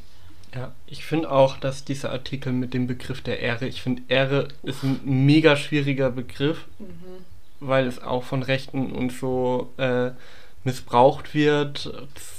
Ja, 0.54 0.70
ich 0.86 1.04
finde 1.04 1.28
auch, 1.28 1.56
dass 1.56 1.84
dieser 1.84 2.12
Artikel 2.12 2.52
mit 2.52 2.72
dem 2.72 2.86
Begriff 2.86 3.20
der 3.20 3.40
Ehre, 3.40 3.66
ich 3.66 3.82
finde, 3.82 4.02
Ehre 4.06 4.46
ist 4.62 4.84
ein 4.84 5.00
mega 5.26 5.56
schwieriger 5.56 6.08
Begriff, 6.10 6.66
mhm. 6.78 7.24
weil 7.58 7.88
es 7.88 8.00
auch 8.00 8.22
von 8.22 8.44
Rechten 8.44 8.92
und 8.92 9.10
so 9.10 9.72
äh, 9.76 10.12
missbraucht 10.62 11.34
wird, 11.34 11.92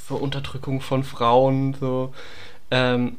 zur 0.08 0.22
Unterdrückung 0.22 0.80
von 0.80 1.04
Frauen, 1.04 1.74
so. 1.74 2.14
Ähm, 2.72 3.18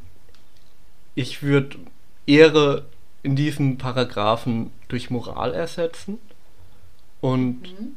ich 1.15 1.43
würde 1.43 1.77
Ehre 2.25 2.87
in 3.23 3.37
diesem 3.37 3.77
Paragraphen 3.77 4.71
durch 4.89 5.11
Moral 5.11 5.53
ersetzen. 5.53 6.19
Und 7.21 7.61
mhm. 7.61 7.97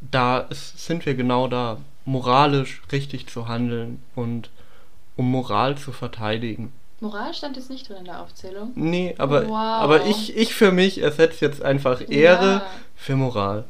Da 0.00 0.38
ist, 0.38 0.86
sind 0.86 1.06
wir 1.06 1.14
genau 1.14 1.48
da, 1.48 1.78
moralisch 2.04 2.82
richtig 2.92 3.26
zu 3.28 3.48
handeln 3.48 4.02
und 4.14 4.50
um 5.16 5.30
Moral 5.30 5.76
zu 5.76 5.92
verteidigen. 5.92 6.72
Moral 7.00 7.32
stand 7.32 7.56
jetzt 7.56 7.70
nicht 7.70 7.88
drin 7.88 7.98
in 7.98 8.04
der 8.04 8.20
Aufzählung. 8.20 8.72
Nee, 8.74 9.14
aber, 9.18 9.48
wow. 9.48 9.54
aber 9.54 10.06
ich, 10.06 10.36
ich 10.36 10.54
für 10.54 10.70
mich 10.70 11.00
ersetze 11.00 11.44
jetzt 11.44 11.62
einfach 11.62 12.02
Ehre 12.08 12.46
ja. 12.46 12.66
für 12.94 13.16
Moral. 13.16 13.64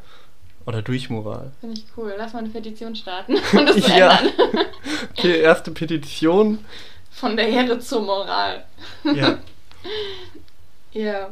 Oder 0.67 0.83
durch 0.83 1.11
Moral. 1.11 1.53
Finde 1.61 1.79
ich 1.79 1.85
cool. 1.97 2.15
Lass 2.19 2.33
mal 2.33 2.41
eine 2.41 2.49
Petition 2.49 2.95
starten 2.95 3.35
und 3.53 3.67
das 3.67 3.89
ja. 3.89 4.19
ändern. 4.19 4.67
okay, 5.17 5.41
erste 5.41 5.71
Petition. 5.71 6.65
Von 7.11 7.37
der 7.37 7.49
Ehre 7.49 7.79
zur 7.79 8.03
Moral. 8.03 8.65
Ja. 9.05 9.39
ja. 10.93 11.31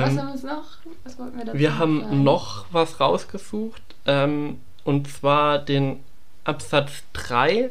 Was 0.00 0.12
ähm, 0.12 0.18
haben 0.18 0.42
wir 0.42 0.52
noch? 0.52 0.64
Was 1.04 1.18
wollten 1.18 1.38
wir 1.38 1.44
dazu 1.44 1.58
Wir 1.58 1.78
haben 1.78 2.00
sagen? 2.00 2.24
noch 2.24 2.64
was 2.72 3.00
rausgesucht. 3.00 3.82
Ähm, 4.06 4.60
und 4.84 5.08
zwar 5.08 5.58
den 5.58 6.00
Absatz 6.44 7.04
3 7.12 7.70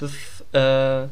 des 0.00 0.14
äh, 0.52 1.08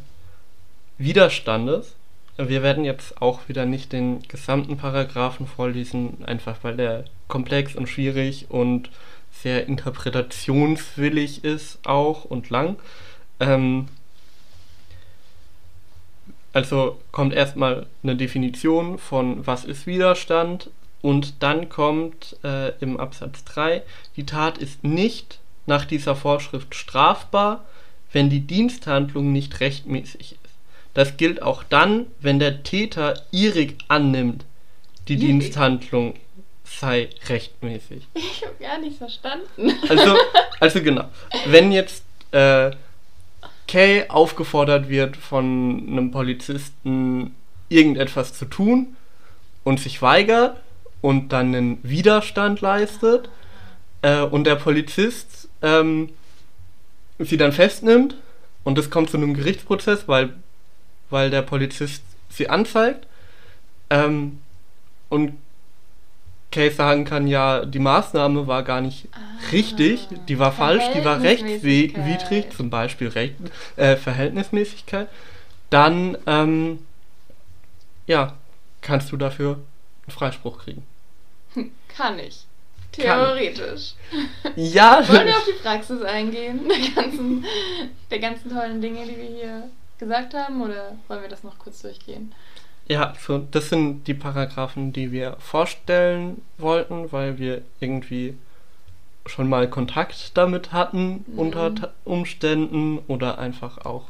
Widerstandes. 0.98 1.94
Wir 2.36 2.62
werden 2.62 2.84
jetzt 2.84 3.20
auch 3.22 3.48
wieder 3.48 3.64
nicht 3.64 3.92
den 3.92 4.22
gesamten 4.28 4.76
Paragraphen 4.76 5.46
vorlesen, 5.46 6.24
einfach 6.26 6.58
weil 6.62 6.76
der 6.76 7.04
komplex 7.28 7.74
und 7.74 7.88
schwierig 7.88 8.46
und 8.50 8.90
sehr 9.32 9.66
interpretationswillig 9.66 11.44
ist 11.44 11.78
auch 11.86 12.24
und 12.24 12.50
lang. 12.50 12.76
Ähm, 13.40 13.88
also 16.56 16.98
kommt 17.12 17.34
erstmal 17.34 17.84
eine 18.02 18.16
Definition 18.16 18.96
von 18.96 19.46
was 19.46 19.66
ist 19.66 19.86
Widerstand 19.86 20.70
und 21.02 21.42
dann 21.42 21.68
kommt 21.68 22.38
äh, 22.42 22.70
im 22.80 22.98
Absatz 22.98 23.44
3, 23.44 23.82
die 24.16 24.24
Tat 24.24 24.56
ist 24.56 24.82
nicht 24.82 25.38
nach 25.66 25.84
dieser 25.84 26.16
Vorschrift 26.16 26.74
strafbar, 26.74 27.66
wenn 28.10 28.30
die 28.30 28.40
Diensthandlung 28.40 29.32
nicht 29.32 29.60
rechtmäßig 29.60 30.32
ist. 30.32 30.54
Das 30.94 31.18
gilt 31.18 31.42
auch 31.42 31.62
dann, 31.62 32.06
wenn 32.20 32.38
der 32.38 32.62
Täter 32.62 33.22
irrig 33.32 33.76
annimmt, 33.88 34.46
die 35.08 35.16
irrig. 35.16 35.26
Diensthandlung 35.26 36.14
sei 36.64 37.10
rechtmäßig. 37.28 38.08
Ich 38.14 38.42
habe 38.46 38.54
gar 38.58 38.78
nicht 38.78 38.96
verstanden. 38.96 39.74
Also, 39.90 40.16
also 40.58 40.82
genau. 40.82 41.04
Wenn 41.48 41.70
jetzt 41.70 42.02
äh, 42.32 42.70
Kay 43.66 44.08
aufgefordert 44.08 44.88
wird 44.88 45.16
von 45.16 45.86
einem 45.88 46.10
Polizisten 46.10 47.34
irgendetwas 47.68 48.32
zu 48.32 48.44
tun 48.44 48.96
und 49.64 49.80
sich 49.80 50.02
weigert 50.02 50.56
und 51.00 51.32
dann 51.32 51.54
einen 51.54 51.78
Widerstand 51.82 52.60
leistet 52.60 53.28
äh, 54.02 54.20
und 54.20 54.44
der 54.44 54.56
Polizist 54.56 55.48
ähm, 55.62 56.10
sie 57.18 57.36
dann 57.36 57.52
festnimmt 57.52 58.16
und 58.64 58.78
es 58.78 58.90
kommt 58.90 59.10
zu 59.10 59.16
einem 59.16 59.34
Gerichtsprozess, 59.34 60.06
weil, 60.06 60.34
weil 61.10 61.30
der 61.30 61.42
Polizist 61.42 62.02
sie 62.28 62.48
anzeigt 62.48 63.06
ähm, 63.90 64.38
und 65.08 65.32
Case 66.56 66.74
sagen 66.74 67.04
kann, 67.04 67.26
ja, 67.26 67.66
die 67.66 67.78
Maßnahme 67.78 68.46
war 68.46 68.62
gar 68.62 68.80
nicht 68.80 69.08
ah, 69.12 69.18
richtig, 69.52 70.08
die 70.26 70.38
war 70.38 70.52
falsch, 70.52 70.84
die 70.94 71.04
war 71.04 71.20
rechtswidrig, 71.20 72.50
zum 72.56 72.70
Beispiel 72.70 73.08
Recht, 73.08 73.34
äh, 73.76 73.96
Verhältnismäßigkeit, 73.96 75.08
dann 75.68 76.16
ähm, 76.26 76.78
ja, 78.06 78.32
kannst 78.80 79.12
du 79.12 79.18
dafür 79.18 79.54
einen 80.06 80.16
Freispruch 80.16 80.58
kriegen. 80.60 80.86
Kann 81.94 82.18
ich. 82.18 82.46
Theoretisch. 82.92 83.94
Ja. 84.56 85.06
Wollen 85.06 85.26
wir 85.26 85.36
auf 85.36 85.44
die 85.44 85.62
Praxis 85.62 86.00
eingehen, 86.00 86.66
der 86.68 87.02
ganzen, 87.02 87.44
der 88.10 88.18
ganzen 88.18 88.50
tollen 88.50 88.80
Dinge, 88.80 89.04
die 89.04 89.16
wir 89.18 89.24
hier 89.26 89.70
gesagt 89.98 90.32
haben, 90.32 90.62
oder 90.62 90.96
wollen 91.08 91.20
wir 91.20 91.28
das 91.28 91.42
noch 91.42 91.58
kurz 91.58 91.82
durchgehen? 91.82 92.32
Ja, 92.88 93.14
so, 93.20 93.38
das 93.38 93.68
sind 93.68 94.06
die 94.06 94.14
Paragraphen, 94.14 94.92
die 94.92 95.10
wir 95.10 95.36
vorstellen 95.40 96.42
wollten, 96.56 97.10
weil 97.10 97.38
wir 97.38 97.62
irgendwie 97.80 98.36
schon 99.26 99.48
mal 99.48 99.68
Kontakt 99.68 100.36
damit 100.36 100.72
hatten 100.72 101.24
mhm. 101.26 101.38
unter 101.38 101.92
Umständen 102.04 102.98
oder 103.08 103.38
einfach 103.38 103.84
auch 103.84 104.04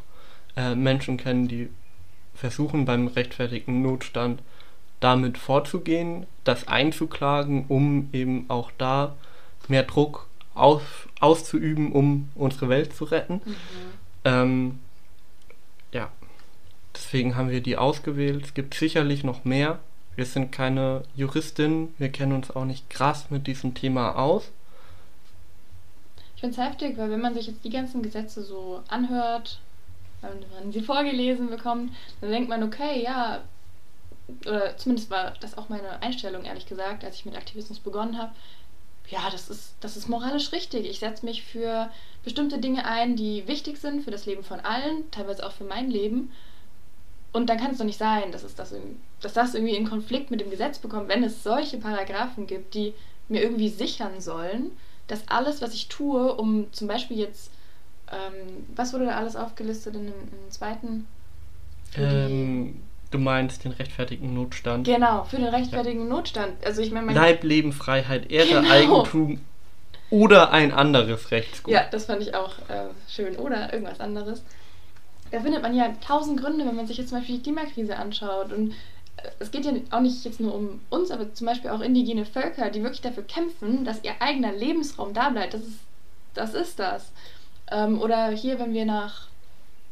äh, 0.56 0.74
Menschen 0.74 1.16
kennen, 1.16 1.48
die 1.48 1.70
versuchen 2.34 2.84
beim 2.84 3.06
rechtfertigen 3.06 3.80
Notstand 3.80 4.42
damit 5.00 5.38
vorzugehen, 5.38 6.26
das 6.44 6.68
einzuklagen, 6.68 7.64
um 7.68 8.10
eben 8.12 8.44
auch 8.48 8.70
da 8.76 9.14
mehr 9.68 9.84
Druck 9.84 10.26
aus, 10.54 10.82
auszuüben, 11.20 11.92
um 11.92 12.28
unsere 12.34 12.68
Welt 12.68 12.94
zu 12.94 13.04
retten. 13.04 13.40
Mhm. 13.44 13.56
Ähm, 14.24 14.78
ja, 15.92 16.10
Deswegen 16.96 17.36
haben 17.36 17.50
wir 17.50 17.60
die 17.60 17.76
ausgewählt. 17.76 18.44
Es 18.44 18.54
gibt 18.54 18.74
sicherlich 18.74 19.22
noch 19.22 19.44
mehr. 19.44 19.78
Wir 20.16 20.24
sind 20.24 20.50
keine 20.50 21.02
Juristin, 21.14 21.94
wir 21.98 22.08
kennen 22.08 22.32
uns 22.32 22.50
auch 22.50 22.64
nicht 22.64 22.88
krass 22.88 23.26
mit 23.30 23.46
diesem 23.46 23.74
Thema 23.74 24.16
aus. 24.16 24.50
Ich 26.34 26.40
finde 26.40 26.58
es 26.58 26.66
heftig, 26.66 26.96
weil 26.96 27.10
wenn 27.10 27.20
man 27.20 27.34
sich 27.34 27.46
jetzt 27.46 27.64
die 27.64 27.70
ganzen 27.70 28.02
Gesetze 28.02 28.42
so 28.42 28.82
anhört, 28.88 29.60
wenn 30.22 30.40
man 30.54 30.72
sie 30.72 30.80
vorgelesen 30.80 31.50
bekommt, 31.50 31.92
dann 32.20 32.30
denkt 32.30 32.48
man, 32.48 32.62
okay, 32.62 33.02
ja, 33.02 33.42
oder 34.46 34.76
zumindest 34.76 35.10
war 35.10 35.34
das 35.40 35.56
auch 35.56 35.68
meine 35.68 36.02
Einstellung, 36.02 36.44
ehrlich 36.44 36.66
gesagt, 36.66 37.04
als 37.04 37.16
ich 37.16 37.26
mit 37.26 37.36
Aktivismus 37.36 37.78
begonnen 37.78 38.18
habe. 38.18 38.32
Ja, 39.08 39.28
das 39.30 39.48
ist, 39.48 39.74
das 39.80 39.96
ist 39.96 40.08
moralisch 40.08 40.50
richtig. 40.50 40.86
Ich 40.86 40.98
setze 40.98 41.24
mich 41.24 41.44
für 41.44 41.90
bestimmte 42.24 42.58
Dinge 42.58 42.86
ein, 42.86 43.16
die 43.16 43.46
wichtig 43.46 43.78
sind 43.78 44.02
für 44.02 44.10
das 44.10 44.26
Leben 44.26 44.42
von 44.42 44.60
allen, 44.60 45.08
teilweise 45.10 45.46
auch 45.46 45.52
für 45.52 45.64
mein 45.64 45.90
Leben. 45.90 46.32
Und 47.36 47.50
dann 47.50 47.58
kann 47.58 47.72
es 47.72 47.76
doch 47.76 47.84
nicht 47.84 47.98
sein, 47.98 48.32
dass, 48.32 48.44
es 48.44 48.54
das, 48.54 48.74
dass 49.20 49.34
das 49.34 49.54
irgendwie 49.54 49.76
in 49.76 49.86
Konflikt 49.86 50.30
mit 50.30 50.40
dem 50.40 50.48
Gesetz 50.48 50.78
bekommt, 50.78 51.10
wenn 51.10 51.22
es 51.22 51.42
solche 51.42 51.76
Paragraphen 51.76 52.46
gibt, 52.46 52.72
die 52.72 52.94
mir 53.28 53.42
irgendwie 53.42 53.68
sichern 53.68 54.22
sollen, 54.22 54.70
dass 55.06 55.28
alles, 55.28 55.60
was 55.60 55.74
ich 55.74 55.88
tue, 55.88 56.32
um 56.32 56.72
zum 56.72 56.88
Beispiel 56.88 57.18
jetzt, 57.18 57.50
ähm, 58.10 58.64
was 58.74 58.94
wurde 58.94 59.04
da 59.04 59.18
alles 59.18 59.36
aufgelistet 59.36 59.96
in 59.96 60.06
dem, 60.06 60.14
zweiten? 60.48 61.06
Ähm, 61.94 62.80
du 63.10 63.18
meinst 63.18 63.64
den 63.64 63.72
rechtfertigen 63.72 64.32
Notstand. 64.32 64.86
Genau, 64.86 65.24
für 65.24 65.36
den 65.36 65.48
rechtfertigen 65.48 66.04
ja. 66.04 66.06
Notstand. 66.06 66.54
Also 66.64 66.80
ich 66.80 66.90
meine, 66.90 67.12
Leib, 67.12 67.44
Leben, 67.44 67.74
Freiheit, 67.74 68.30
Ehre, 68.30 68.62
genau. 68.62 68.70
Eigentum 68.70 69.40
oder 70.08 70.52
ein 70.52 70.72
anderes 70.72 71.30
Rechtsgut. 71.30 71.70
Ja, 71.70 71.84
das 71.90 72.06
fand 72.06 72.22
ich 72.22 72.34
auch 72.34 72.60
äh, 72.70 72.88
schön. 73.06 73.36
Oder 73.36 73.74
irgendwas 73.74 74.00
anderes 74.00 74.42
da 75.30 75.40
findet 75.40 75.62
man 75.62 75.74
ja 75.74 75.92
tausend 76.06 76.40
Gründe, 76.40 76.66
wenn 76.66 76.76
man 76.76 76.86
sich 76.86 76.98
jetzt 76.98 77.10
zum 77.10 77.18
Beispiel 77.18 77.36
die 77.36 77.42
Klimakrise 77.42 77.96
anschaut. 77.96 78.52
Und 78.52 78.72
äh, 79.16 79.28
es 79.38 79.50
geht 79.50 79.64
ja 79.64 79.72
auch 79.90 80.00
nicht 80.00 80.24
jetzt 80.24 80.40
nur 80.40 80.54
um 80.54 80.80
uns, 80.90 81.10
aber 81.10 81.32
zum 81.34 81.46
Beispiel 81.46 81.70
auch 81.70 81.80
indigene 81.80 82.24
Völker, 82.24 82.70
die 82.70 82.82
wirklich 82.82 83.00
dafür 83.00 83.24
kämpfen, 83.24 83.84
dass 83.84 84.04
ihr 84.04 84.12
eigener 84.20 84.52
Lebensraum 84.52 85.14
da 85.14 85.30
bleibt. 85.30 85.54
Das 85.54 85.62
ist 85.62 85.80
das. 86.34 86.54
Ist 86.54 86.78
das. 86.78 87.12
Ähm, 87.70 88.00
oder 88.00 88.28
hier, 88.30 88.58
wenn 88.58 88.72
wir 88.72 88.84
nach 88.84 89.28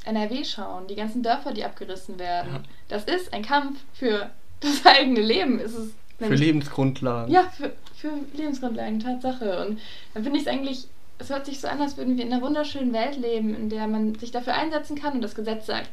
NRW 0.05 0.45
schauen, 0.45 0.87
die 0.87 0.95
ganzen 0.95 1.23
Dörfer, 1.23 1.53
die 1.53 1.65
abgerissen 1.65 2.19
werden. 2.19 2.55
Ja. 2.55 2.63
Das 2.89 3.05
ist 3.05 3.33
ein 3.33 3.43
Kampf 3.43 3.81
für 3.95 4.31
das 4.61 4.85
eigene 4.87 5.21
Leben. 5.21 5.59
Ist 5.59 5.75
es, 5.75 5.93
für 6.19 6.35
Lebensgrundlagen. 6.35 7.33
Ja, 7.33 7.49
für, 7.57 7.73
für 7.97 8.13
Lebensgrundlagen, 8.35 9.01
Tatsache. 9.01 9.67
Und 9.67 9.81
dann 10.13 10.23
finde 10.23 10.39
ich 10.39 10.47
es 10.47 10.53
eigentlich 10.53 10.89
es 11.19 11.31
hört 11.31 11.47
sich 11.47 11.61
so 11.61 11.69
an, 11.69 11.81
als 11.81 11.97
würden 11.97 12.17
wir 12.17 12.25
in 12.25 12.33
einer 12.33 12.43
wunderschönen 12.43 12.93
Welt 12.93 13.17
leben, 13.17 13.55
in 13.55 13.71
der 13.71 13.87
man 13.87 14.15
sich 14.17 14.31
dafür 14.31 14.55
einsetzen 14.55 14.97
kann 14.97 15.15
und 15.15 15.23
das 15.23 15.35
Gesetz 15.35 15.67
sagt, 15.67 15.91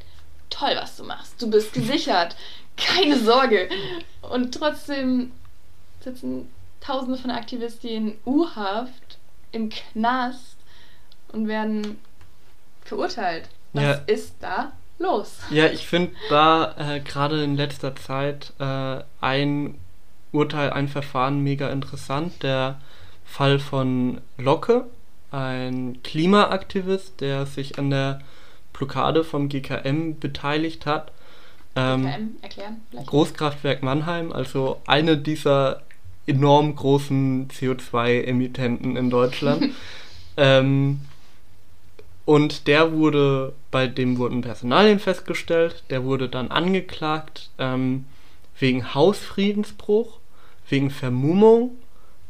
toll, 0.50 0.72
was 0.76 0.98
du 0.98 1.04
machst, 1.04 1.42
du 1.42 1.50
bist 1.50 1.74
gesichert, 1.74 2.36
keine 2.78 3.18
Sorge. 3.18 3.70
Und 4.22 4.54
trotzdem 4.54 5.32
sitzen 6.04 6.50
Tausende 6.82 7.20
von 7.20 7.30
Aktivisten 7.30 7.90
in 7.90 8.18
U-Haft, 8.26 9.20
im 9.52 9.70
Knast 9.70 10.58
und 11.32 11.48
werden 11.48 12.00
verurteilt. 12.84 13.50
Was 13.74 13.84
ja. 13.84 13.94
ist 14.08 14.36
da 14.40 14.72
los? 14.98 15.38
Ja, 15.52 15.68
ich 15.68 15.88
finde 15.88 16.14
da 16.30 16.76
äh, 16.78 17.00
gerade 17.00 17.44
in 17.44 17.56
letzter 17.56 17.96
Zeit 17.96 18.54
äh, 18.60 19.04
ein 19.22 19.78
Urteil, 20.32 20.72
ein 20.72 20.88
Verfahren 20.88 21.42
mega 21.42 21.70
interessant. 21.70 22.42
Der 22.42 22.82
Fall 23.26 23.60
von 23.60 24.22
Locke, 24.38 24.86
ein 25.32 26.04
Klimaaktivist, 26.04 27.22
der 27.22 27.46
sich 27.46 27.80
an 27.80 27.90
der 27.90 28.22
Blockade 28.74 29.24
vom 29.24 29.50
GKM 29.50 30.20
beteiligt 30.20 30.86
hat. 30.86 31.12
Ähm, 31.76 32.06
GKM, 32.06 32.30
erklären 32.42 32.82
vielleicht. 32.90 33.08
Großkraftwerk 33.08 33.84
Mannheim, 33.84 34.32
also 34.32 34.82
eine 34.86 35.18
dieser 35.18 35.84
enorm 36.28 36.76
großen 36.76 37.48
CO2-Emittenten 37.50 38.96
in 38.96 39.10
Deutschland. 39.10 39.70
ähm, 40.38 41.02
und 42.26 42.68
der 42.68 42.94
wurde, 42.94 43.54
bei 43.72 43.88
dem 43.88 44.18
wurden 44.18 44.42
Personalien 44.42 45.00
festgestellt, 45.00 45.84
der 45.90 46.04
wurde 46.04 46.30
dann 46.30 46.52
angeklagt 46.52 47.50
ähm, 47.58 48.06
wegen 48.60 48.94
Hausfriedensbruch, 48.94 50.20
wegen 50.70 50.92
Vermummung 50.92 51.72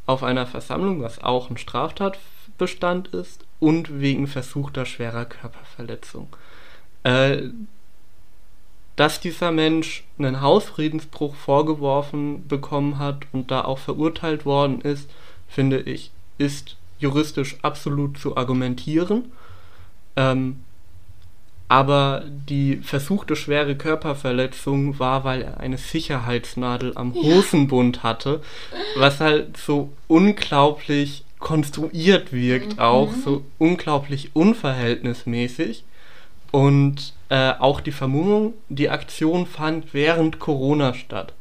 auf 0.05 0.23
einer 0.23 0.47
Versammlung, 0.47 1.01
was 1.01 1.23
auch 1.23 1.49
ein 1.49 1.57
Straftat 1.57 2.17
Strafbestand 2.67 3.09
ist 3.09 3.45
und 3.59 3.99
wegen 3.99 4.27
versuchter 4.27 4.85
schwerer 4.85 5.25
Körperverletzung. 5.25 6.27
Äh, 7.03 7.49
dass 8.95 9.19
dieser 9.19 9.51
Mensch 9.51 10.03
einen 10.19 10.41
Hausfriedensbruch 10.41 11.33
vorgeworfen 11.35 12.47
bekommen 12.47 12.99
hat 12.99 13.25
und 13.31 13.49
da 13.49 13.61
auch 13.63 13.79
verurteilt 13.79 14.45
worden 14.45 14.81
ist, 14.81 15.09
finde 15.47 15.79
ich, 15.79 16.11
ist 16.37 16.75
juristisch 16.99 17.57
absolut 17.63 18.19
zu 18.19 18.37
argumentieren. 18.37 19.31
Ähm, 20.15 20.59
aber 21.67 22.25
die 22.27 22.77
versuchte 22.77 23.37
schwere 23.37 23.75
Körperverletzung 23.75 24.99
war, 24.99 25.23
weil 25.23 25.41
er 25.41 25.59
eine 25.61 25.77
Sicherheitsnadel 25.77 26.91
am 26.95 27.13
Hosenbund 27.13 28.03
hatte, 28.03 28.41
was 28.97 29.21
halt 29.21 29.55
so 29.55 29.93
unglaublich 30.09 31.23
konstruiert 31.41 32.31
wirkt, 32.31 32.73
Mhm. 32.73 32.79
auch 32.79 33.11
so 33.13 33.43
unglaublich 33.57 34.29
unverhältnismäßig. 34.33 35.83
Und 36.51 37.13
äh, 37.29 37.53
auch 37.59 37.81
die 37.81 37.91
Vermummung, 37.91 38.53
die 38.69 38.89
Aktion 38.89 39.45
fand 39.45 39.93
während 39.93 40.39
Corona 40.39 40.93
statt. 40.93 41.33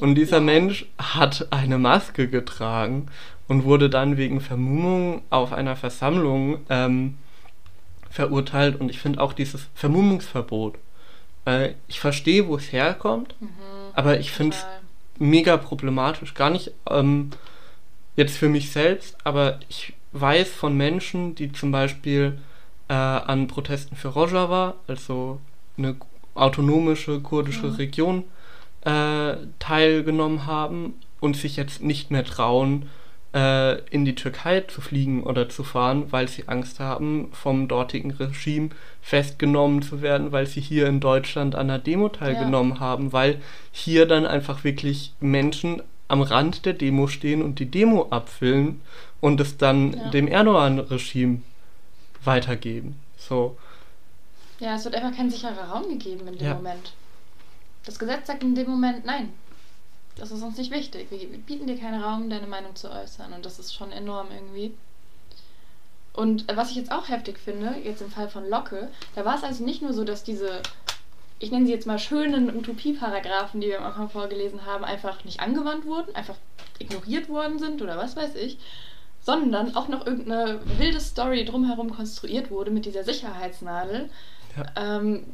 Und 0.00 0.14
dieser. 0.14 0.40
Mensch 0.40 0.86
hat 0.98 1.48
eine 1.50 1.76
Maske 1.78 2.28
getragen 2.28 3.06
und 3.48 3.64
wurde 3.64 3.90
dann 3.90 4.16
wegen 4.16 4.40
Vermummung 4.40 5.22
auf 5.30 5.52
einer 5.52 5.74
Versammlung 5.74 6.58
ähm, 6.70 7.16
verurteilt. 8.10 8.80
Und 8.80 8.90
ich 8.90 9.00
finde 9.00 9.20
auch 9.20 9.32
dieses 9.32 9.66
Vermummungsverbot. 9.74 10.76
Äh, 11.46 11.70
ich 11.88 11.98
verstehe, 11.98 12.46
wo 12.46 12.56
es 12.56 12.72
herkommt, 12.72 13.34
Mhm, 13.40 13.48
aber 13.94 14.20
ich 14.20 14.30
finde 14.30 14.56
es 14.56 14.64
mega 15.18 15.56
problematisch. 15.56 16.34
Gar 16.34 16.50
nicht 16.50 16.70
ähm, 16.88 17.30
jetzt 18.18 18.36
für 18.36 18.48
mich 18.48 18.72
selbst, 18.72 19.16
aber 19.22 19.60
ich 19.68 19.94
weiß 20.12 20.50
von 20.50 20.76
Menschen, 20.76 21.36
die 21.36 21.52
zum 21.52 21.70
Beispiel 21.70 22.38
äh, 22.88 22.92
an 22.92 23.46
Protesten 23.46 23.94
für 23.94 24.08
Rojava, 24.08 24.74
also 24.88 25.38
eine 25.76 25.94
autonomische 26.34 27.20
kurdische 27.20 27.68
Mhm. 27.68 27.74
Region, 27.74 28.24
äh, 28.84 29.34
teilgenommen 29.60 30.46
haben 30.46 30.94
und 31.20 31.36
sich 31.36 31.56
jetzt 31.56 31.80
nicht 31.82 32.10
mehr 32.10 32.24
trauen, 32.24 32.88
äh, 33.34 33.78
in 33.90 34.04
die 34.04 34.16
Türkei 34.16 34.62
zu 34.62 34.80
fliegen 34.80 35.22
oder 35.22 35.48
zu 35.48 35.62
fahren, 35.62 36.06
weil 36.10 36.26
sie 36.26 36.48
Angst 36.48 36.80
haben, 36.80 37.28
vom 37.32 37.68
dortigen 37.68 38.10
Regime 38.10 38.70
festgenommen 39.00 39.82
zu 39.82 40.02
werden, 40.02 40.32
weil 40.32 40.46
sie 40.46 40.60
hier 40.60 40.88
in 40.88 40.98
Deutschland 40.98 41.54
an 41.54 41.70
einer 41.70 41.78
Demo 41.78 42.08
teilgenommen 42.08 42.80
haben, 42.80 43.12
weil 43.12 43.40
hier 43.70 44.06
dann 44.06 44.26
einfach 44.26 44.64
wirklich 44.64 45.12
Menschen 45.20 45.82
am 46.08 46.22
Rand 46.22 46.64
der 46.66 46.72
Demo 46.72 47.06
stehen 47.06 47.42
und 47.42 47.58
die 47.58 47.66
Demo 47.70 48.06
abfilmen 48.10 48.80
und 49.20 49.40
es 49.40 49.56
dann 49.58 49.92
Ja. 49.92 50.10
dem 50.10 50.26
Erdogan-Regime 50.28 51.42
weitergeben. 52.24 52.98
So, 53.16 53.56
Ja, 54.60 54.74
es 54.74 54.84
wird 54.84 54.96
einfach 54.96 55.16
kein 55.16 55.30
sicherer 55.30 55.68
Raum 55.70 55.88
gegeben 55.88 56.26
in 56.26 56.36
dem 56.38 56.46
Ja. 56.46 56.54
Moment. 56.54 56.92
Das 57.84 57.98
Gesetz 57.98 58.26
sagt 58.26 58.42
in 58.42 58.54
dem 58.56 58.68
Moment, 58.68 59.04
nein, 59.04 59.32
das 60.16 60.32
ist 60.32 60.42
uns 60.42 60.58
nicht 60.58 60.72
wichtig. 60.72 61.06
Wir 61.10 61.18
bieten 61.38 61.68
dir 61.68 61.78
keinen 61.78 62.02
Raum, 62.02 62.28
deine 62.28 62.48
Meinung 62.48 62.74
zu 62.74 62.90
äußern. 62.90 63.32
Und 63.32 63.46
das 63.46 63.60
ist 63.60 63.72
schon 63.74 63.92
enorm 63.92 64.26
irgendwie. 64.34 64.74
Und 66.12 66.50
äh, 66.50 66.56
was 66.56 66.70
ich 66.70 66.76
jetzt 66.76 66.90
auch 66.90 67.08
heftig 67.08 67.38
finde, 67.38 67.76
jetzt 67.84 68.02
im 68.02 68.10
Fall 68.10 68.28
von 68.28 68.48
Locke, 68.50 68.88
da 69.14 69.24
war 69.24 69.36
es 69.36 69.44
also 69.44 69.62
nicht 69.64 69.80
nur 69.82 69.92
so, 69.92 70.02
dass 70.02 70.24
diese, 70.24 70.60
ich 71.40 71.50
nenne 71.50 71.66
sie 71.66 71.72
jetzt 71.72 71.86
mal 71.86 71.98
schönen 71.98 72.54
Utopie-Paragraphen, 72.56 73.60
die 73.60 73.68
wir 73.68 73.78
am 73.78 73.86
Anfang 73.86 74.10
vorgelesen 74.10 74.66
haben, 74.66 74.84
einfach 74.84 75.24
nicht 75.24 75.40
angewandt 75.40 75.86
wurden, 75.86 76.14
einfach 76.14 76.34
ignoriert 76.78 77.28
worden 77.28 77.58
sind 77.58 77.80
oder 77.82 77.96
was 77.96 78.16
weiß 78.16 78.34
ich, 78.36 78.58
sondern 79.20 79.74
auch 79.76 79.88
noch 79.88 80.06
irgendeine 80.06 80.60
wilde 80.78 81.00
Story 81.00 81.44
drumherum 81.44 81.94
konstruiert 81.94 82.50
wurde 82.50 82.70
mit 82.70 82.86
dieser 82.86 83.04
Sicherheitsnadel. 83.04 84.08
Ja. 84.56 84.96
Ähm, 84.98 85.24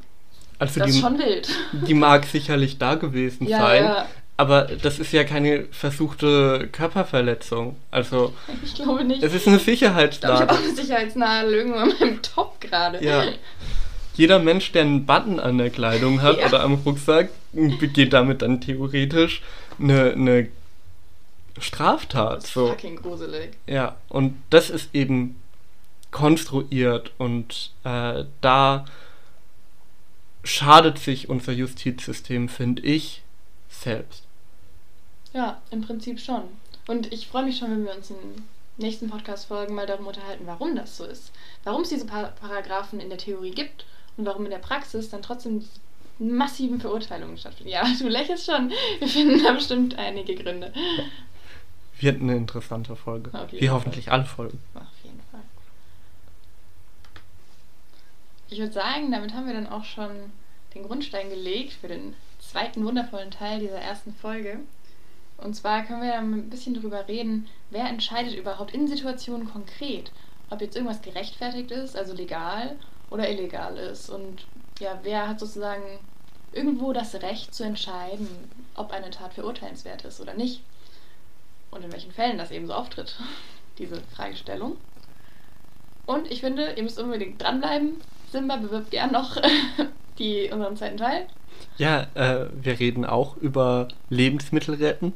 also 0.58 0.80
das 0.80 0.90
die, 0.90 0.96
ist 0.98 1.00
schon 1.02 1.18
wild. 1.18 1.48
die 1.86 1.94
mag 1.94 2.24
sicherlich 2.26 2.78
da 2.78 2.94
gewesen 2.94 3.46
Ja, 3.48 3.58
sein, 3.60 3.84
ja. 3.84 4.06
aber 4.36 4.62
das 4.82 4.98
ist 4.98 5.12
ja 5.12 5.24
keine 5.24 5.64
versuchte 5.70 6.68
Körperverletzung. 6.70 7.76
Also 7.90 8.32
Ich 8.62 8.74
glaube 8.74 9.04
nicht. 9.04 9.22
es 9.22 9.34
ist 9.34 9.46
eine 9.48 9.56
ich 9.56 9.64
glaube, 9.64 9.80
ich 9.80 9.84
habe 9.84 10.12
Sicherheitsnadel. 10.12 10.48
auch 10.48 10.62
eine 10.62 10.74
Sicherheitsnadel 10.74 11.54
irgendwo 11.54 11.78
in 11.80 11.98
meinem 11.98 12.22
Top 12.22 12.60
gerade. 12.60 13.04
Ja. 13.04 13.24
Jeder 14.14 14.38
Mensch, 14.38 14.72
der 14.72 14.82
einen 14.82 15.06
Button 15.06 15.40
an 15.40 15.58
der 15.58 15.70
Kleidung 15.70 16.22
hat 16.22 16.38
Ja. 16.38 16.46
oder 16.46 16.62
am 16.62 16.74
Rucksack, 16.74 17.30
begeht 17.52 18.12
damit 18.12 18.42
dann 18.42 18.60
theoretisch 18.60 19.42
eine, 19.78 20.12
eine 20.12 20.48
Straftat. 21.58 22.38
Das 22.38 22.44
ist 22.44 22.54
So. 22.54 22.68
fucking 22.68 22.96
gruselig. 22.96 23.50
Ja, 23.66 23.96
und 24.08 24.36
das 24.50 24.70
ist 24.70 24.94
eben 24.94 25.40
konstruiert 26.10 27.12
und 27.18 27.70
äh, 27.84 28.24
da 28.40 28.84
schadet 30.44 30.98
sich 30.98 31.28
unser 31.28 31.52
Justizsystem, 31.52 32.48
finde 32.48 32.82
ich, 32.82 33.22
selbst. 33.68 34.22
Ja, 35.32 35.60
im 35.70 35.82
Prinzip 35.82 36.20
schon. 36.20 36.42
Und 36.86 37.12
ich 37.12 37.26
freue 37.26 37.44
mich 37.44 37.58
schon, 37.58 37.70
wenn 37.70 37.84
wir 37.84 37.94
uns 37.96 38.10
in 38.10 38.16
nächsten 38.76 39.08
Podcast-Folgen 39.08 39.74
mal 39.74 39.86
darum 39.86 40.06
unterhalten, 40.06 40.44
warum 40.46 40.76
das 40.76 40.96
so 40.96 41.04
ist. 41.04 41.32
Warum 41.64 41.82
es 41.82 41.88
diese 41.88 42.06
pa 42.06 42.24
Paragraphen 42.40 43.00
in 43.00 43.08
der 43.08 43.18
Theorie 43.18 43.50
gibt 43.52 43.84
und 44.16 44.26
warum 44.26 44.44
in 44.44 44.50
der 44.50 44.58
Praxis 44.58 45.10
dann 45.10 45.22
trotzdem 45.22 45.64
massiven 46.18 46.80
Verurteilungen 46.80 47.36
stattfinden. 47.36 47.72
Ja, 47.72 47.84
du 47.98 48.08
lächelst 48.08 48.46
schon. 48.46 48.70
Wir 48.98 49.08
finden 49.08 49.42
da 49.42 49.52
bestimmt 49.52 49.98
einige 49.98 50.34
Gründe. 50.34 50.72
Wird 52.00 52.20
eine 52.20 52.36
interessante 52.36 52.96
Folge. 52.96 53.30
Wie 53.50 53.70
hoffentlich 53.70 54.10
alle 54.10 54.24
Folgen. 54.24 54.60
Auf 54.74 54.82
jeden 55.04 55.20
Fall. 55.30 55.40
Ich 58.50 58.58
würde 58.58 58.72
sagen, 58.72 59.10
damit 59.10 59.32
haben 59.32 59.46
wir 59.46 59.54
dann 59.54 59.68
auch 59.68 59.84
schon 59.84 60.10
den 60.74 60.82
Grundstein 60.82 61.30
gelegt 61.30 61.72
für 61.72 61.88
den 61.88 62.14
zweiten 62.40 62.84
wundervollen 62.84 63.30
Teil 63.30 63.60
dieser 63.60 63.78
ersten 63.78 64.12
Folge. 64.14 64.60
Und 65.38 65.54
zwar 65.54 65.84
können 65.84 66.02
wir 66.02 66.12
dann 66.12 66.32
ein 66.32 66.50
bisschen 66.50 66.74
drüber 66.74 67.08
reden, 67.08 67.48
wer 67.70 67.86
entscheidet 67.86 68.36
überhaupt 68.36 68.72
in 68.72 68.86
Situationen 68.86 69.50
konkret, 69.50 70.12
ob 70.50 70.60
jetzt 70.60 70.76
irgendwas 70.76 71.02
gerechtfertigt 71.02 71.70
ist, 71.70 71.96
also 71.96 72.14
legal 72.14 72.76
oder 73.14 73.30
illegal 73.30 73.76
ist. 73.76 74.10
Und 74.10 74.44
ja, 74.80 74.98
wer 75.04 75.28
hat 75.28 75.38
sozusagen 75.38 75.84
irgendwo 76.52 76.92
das 76.92 77.14
Recht 77.14 77.54
zu 77.54 77.62
entscheiden, 77.62 78.28
ob 78.74 78.90
eine 78.90 79.10
Tat 79.10 79.34
verurteilenswert 79.34 80.04
ist 80.04 80.20
oder 80.20 80.34
nicht. 80.34 80.62
Und 81.70 81.84
in 81.84 81.92
welchen 81.92 82.10
Fällen 82.10 82.38
das 82.38 82.50
eben 82.50 82.66
so 82.66 82.74
auftritt, 82.74 83.16
diese 83.78 84.00
Fragestellung. 84.16 84.76
Und 86.06 86.30
ich 86.30 86.40
finde, 86.40 86.72
ihr 86.76 86.82
müsst 86.82 86.98
unbedingt 86.98 87.40
dranbleiben. 87.40 88.00
Simba 88.32 88.56
bewirbt 88.56 88.90
gern 88.90 89.12
noch 89.12 89.40
die, 90.18 90.50
unseren 90.52 90.76
zweiten 90.76 90.96
Teil. 90.96 91.28
Ja, 91.78 92.08
äh, 92.14 92.48
wir 92.52 92.80
reden 92.80 93.04
auch 93.04 93.36
über 93.36 93.88
Lebensmittel 94.10 94.74
retten. 94.74 95.12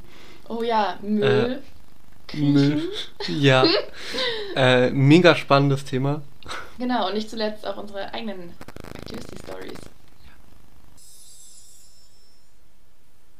Oh 0.48 0.62
ja, 0.62 0.98
Müll. 1.02 1.62
kriechen. 2.28 2.52
Müll. 2.52 2.92
Ja. 3.26 3.64
äh, 4.56 4.90
mega 4.90 5.34
spannendes 5.34 5.84
Thema. 5.84 6.22
Genau, 6.78 7.08
und 7.08 7.14
nicht 7.14 7.28
zuletzt 7.30 7.66
auch 7.66 7.76
unsere 7.76 8.12
eigenen 8.14 8.54
Activity-Stories. 8.96 9.78